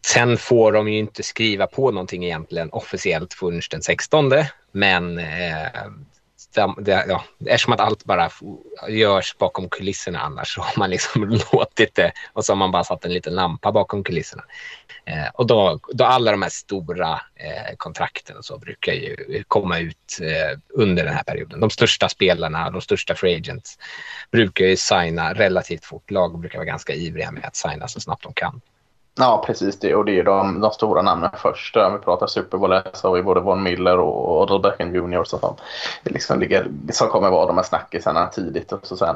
[0.06, 4.32] sen får de ju inte skriva på någonting egentligen officiellt förrän den 16.
[4.72, 5.68] Men eh,
[6.78, 8.30] det, ja, eftersom att allt bara
[8.90, 12.84] görs bakom kulisserna annars så har man liksom låtit det och så har man bara
[12.84, 14.44] satt en liten lampa bakom kulisserna.
[15.06, 19.80] Eh, och då, då alla de här stora eh, kontrakten och så brukar ju komma
[19.80, 21.60] ut eh, under den här perioden.
[21.60, 23.78] De största spelarna, de största free agents
[24.32, 26.12] brukar ju signa relativt fort.
[26.12, 28.62] Lag brukar vara ganska ivriga med att signa så snabbt de kan.
[29.20, 29.96] Ja, precis det.
[29.96, 31.78] Och det är de, de stora namnen först.
[31.78, 35.24] Om vi pratar Super Bowl så har vi både Von Miller och Odell Beckham Jr.
[35.24, 35.56] som,
[36.04, 38.72] liksom ligger, som kommer vara de här snackisarna tidigt.
[38.72, 39.16] Och så sen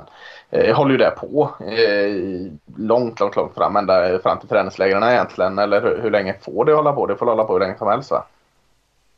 [0.49, 3.75] eh, håller ju det på eh, långt, långt, långt fram.
[3.75, 5.59] Ända fram till träningslägren egentligen.
[5.59, 7.05] Eller hur, hur, länge får det hålla på?
[7.05, 8.25] Det får hålla på hur länge som helst va?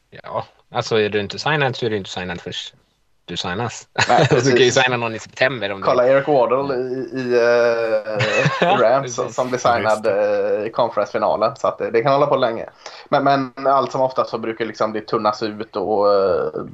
[0.10, 2.74] Ja, alltså är du inte signad så är du inte signad först
[3.32, 3.88] du signas.
[4.10, 5.72] Nej, du kan ju signa någon i september.
[5.72, 6.10] Om Kolla du...
[6.10, 7.36] Eric Wardle i, i
[8.66, 11.56] uh, Rams som blir signad uh, i conference-finalen.
[11.56, 12.70] Så att det, det, kan hålla på länge.
[13.10, 16.66] Men, men allt som oftast så brukar liksom det tunnas ut och uh,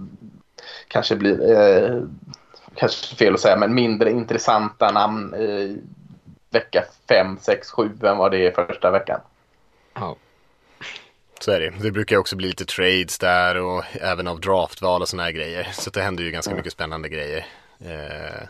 [0.87, 2.03] kanske blir, uh,
[2.75, 5.81] kanske fel att säga, men mindre intressanta namn i
[6.49, 9.19] vecka 5, 6, 7 än vad det är första veckan.
[9.93, 10.15] Ja.
[11.39, 11.73] Så är det.
[11.81, 15.67] Det brukar också bli lite trades där och även av draftval och sådana här grejer.
[15.73, 17.45] Så det händer ju ganska mycket spännande grejer
[17.79, 18.47] eh,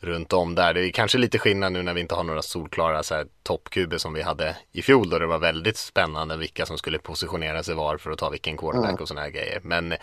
[0.00, 0.74] runt om där.
[0.74, 3.02] Det är kanske lite skillnad nu när vi inte har några solklara
[3.42, 7.62] toppkuber som vi hade i fjol då det var väldigt spännande vilka som skulle positionera
[7.62, 9.02] sig var för att ta vilken quarterback mm.
[9.02, 9.60] och sådana här grejer.
[9.62, 9.94] Men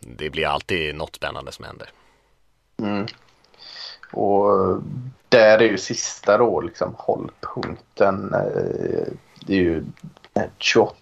[0.00, 1.90] det blir alltid något spännande som händer.
[2.82, 3.06] Mm.
[4.12, 4.82] Och
[5.28, 8.34] där är ju sista då liksom hållpunkten.
[8.34, 9.84] Eh, det är ju
[10.58, 10.96] 28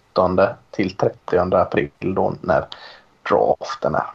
[0.71, 2.67] till 30 april då när
[3.29, 4.07] draften är.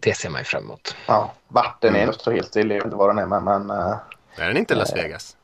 [0.00, 0.96] Det ser man ju fram emot.
[1.06, 2.14] Ja, vart den är mm.
[2.14, 2.70] står helt still.
[2.70, 3.44] Jag vet inte var den är men...
[3.44, 3.70] men
[4.36, 5.36] är den inte Las Vegas?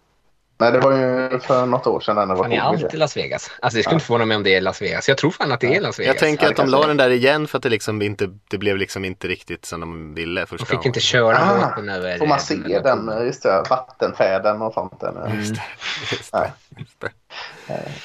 [0.60, 2.16] Nej, det var ju för något år sedan.
[2.16, 3.50] Den var fan är allt i Las Vegas?
[3.60, 3.96] Alltså det skulle ja.
[3.96, 5.08] inte förvåna mig om det är Las Vegas.
[5.08, 6.14] Jag tror fan att det är Las Vegas.
[6.14, 8.76] Jag tänker att de la den där igen för att det liksom inte, det blev
[8.76, 10.86] liksom inte riktigt som de ville första De fick gången.
[10.86, 12.18] inte köra ah, båten över.
[12.18, 15.02] Får man se den, den, just det, vattenfäden och sånt.
[15.02, 15.38] Mm.
[15.38, 15.62] Just det.
[16.10, 16.52] Just det.
[16.78, 17.10] Just det.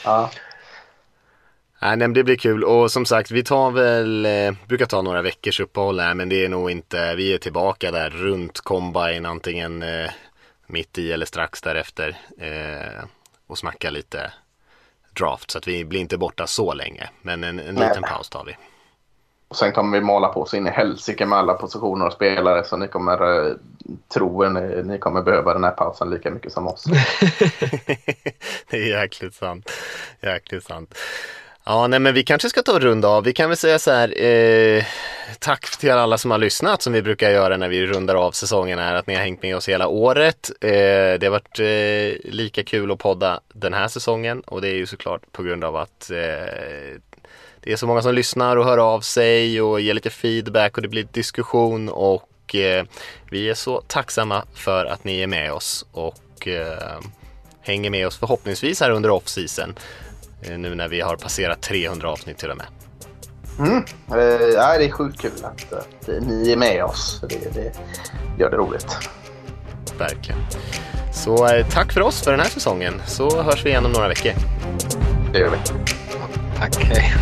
[0.04, 0.30] Ja.
[1.82, 5.22] Nej, men det blir kul och som sagt vi tar väl, eh, brukar ta några
[5.22, 9.84] veckors uppehåll här men det är nog inte, vi är tillbaka där runt combine antingen
[9.84, 10.10] eh,
[10.68, 13.06] mitt i eller strax därefter eh,
[13.48, 14.32] och smacka lite
[15.20, 18.46] draft så att vi blir inte borta så länge men en, en liten paus tar
[18.46, 18.56] vi.
[19.48, 22.64] Och sen kommer vi måla på oss in i helsike med alla positioner och spelare
[22.64, 23.56] så ni kommer eh,
[24.14, 26.84] tro ni, ni kommer behöva den här pausen lika mycket som oss.
[28.70, 29.72] det är jäkligt sant.
[30.22, 30.96] Jäkligt sant.
[31.68, 33.24] Ja, nej men vi kanske ska ta och runda av.
[33.24, 34.86] Vi kan väl säga så här, eh,
[35.40, 38.80] tack till alla som har lyssnat som vi brukar göra när vi rundar av säsongen
[38.80, 40.52] här, att ni har hängt med oss hela året.
[40.62, 40.70] Eh,
[41.20, 44.86] det har varit eh, lika kul att podda den här säsongen och det är ju
[44.86, 46.18] såklart på grund av att eh,
[47.60, 50.82] det är så många som lyssnar och hör av sig och ger lite feedback och
[50.82, 52.86] det blir diskussion och eh,
[53.30, 57.00] vi är så tacksamma för att ni är med oss och eh,
[57.62, 59.76] hänger med oss förhoppningsvis här under off-season.
[60.48, 62.66] Eh, nu när vi har passerat 300 avsnitt till och med.
[63.60, 63.86] Mm.
[64.12, 67.22] Eh, ja, det är sjukt kul att, att ni är med oss.
[67.30, 67.72] Det, det
[68.40, 68.98] gör det roligt.
[69.98, 70.40] Verkligen.
[71.14, 74.08] Så eh, tack för oss för den här säsongen så hörs vi igen om några
[74.08, 74.32] veckor.
[75.34, 75.58] Det gör vi.
[76.58, 77.14] Tack, hej.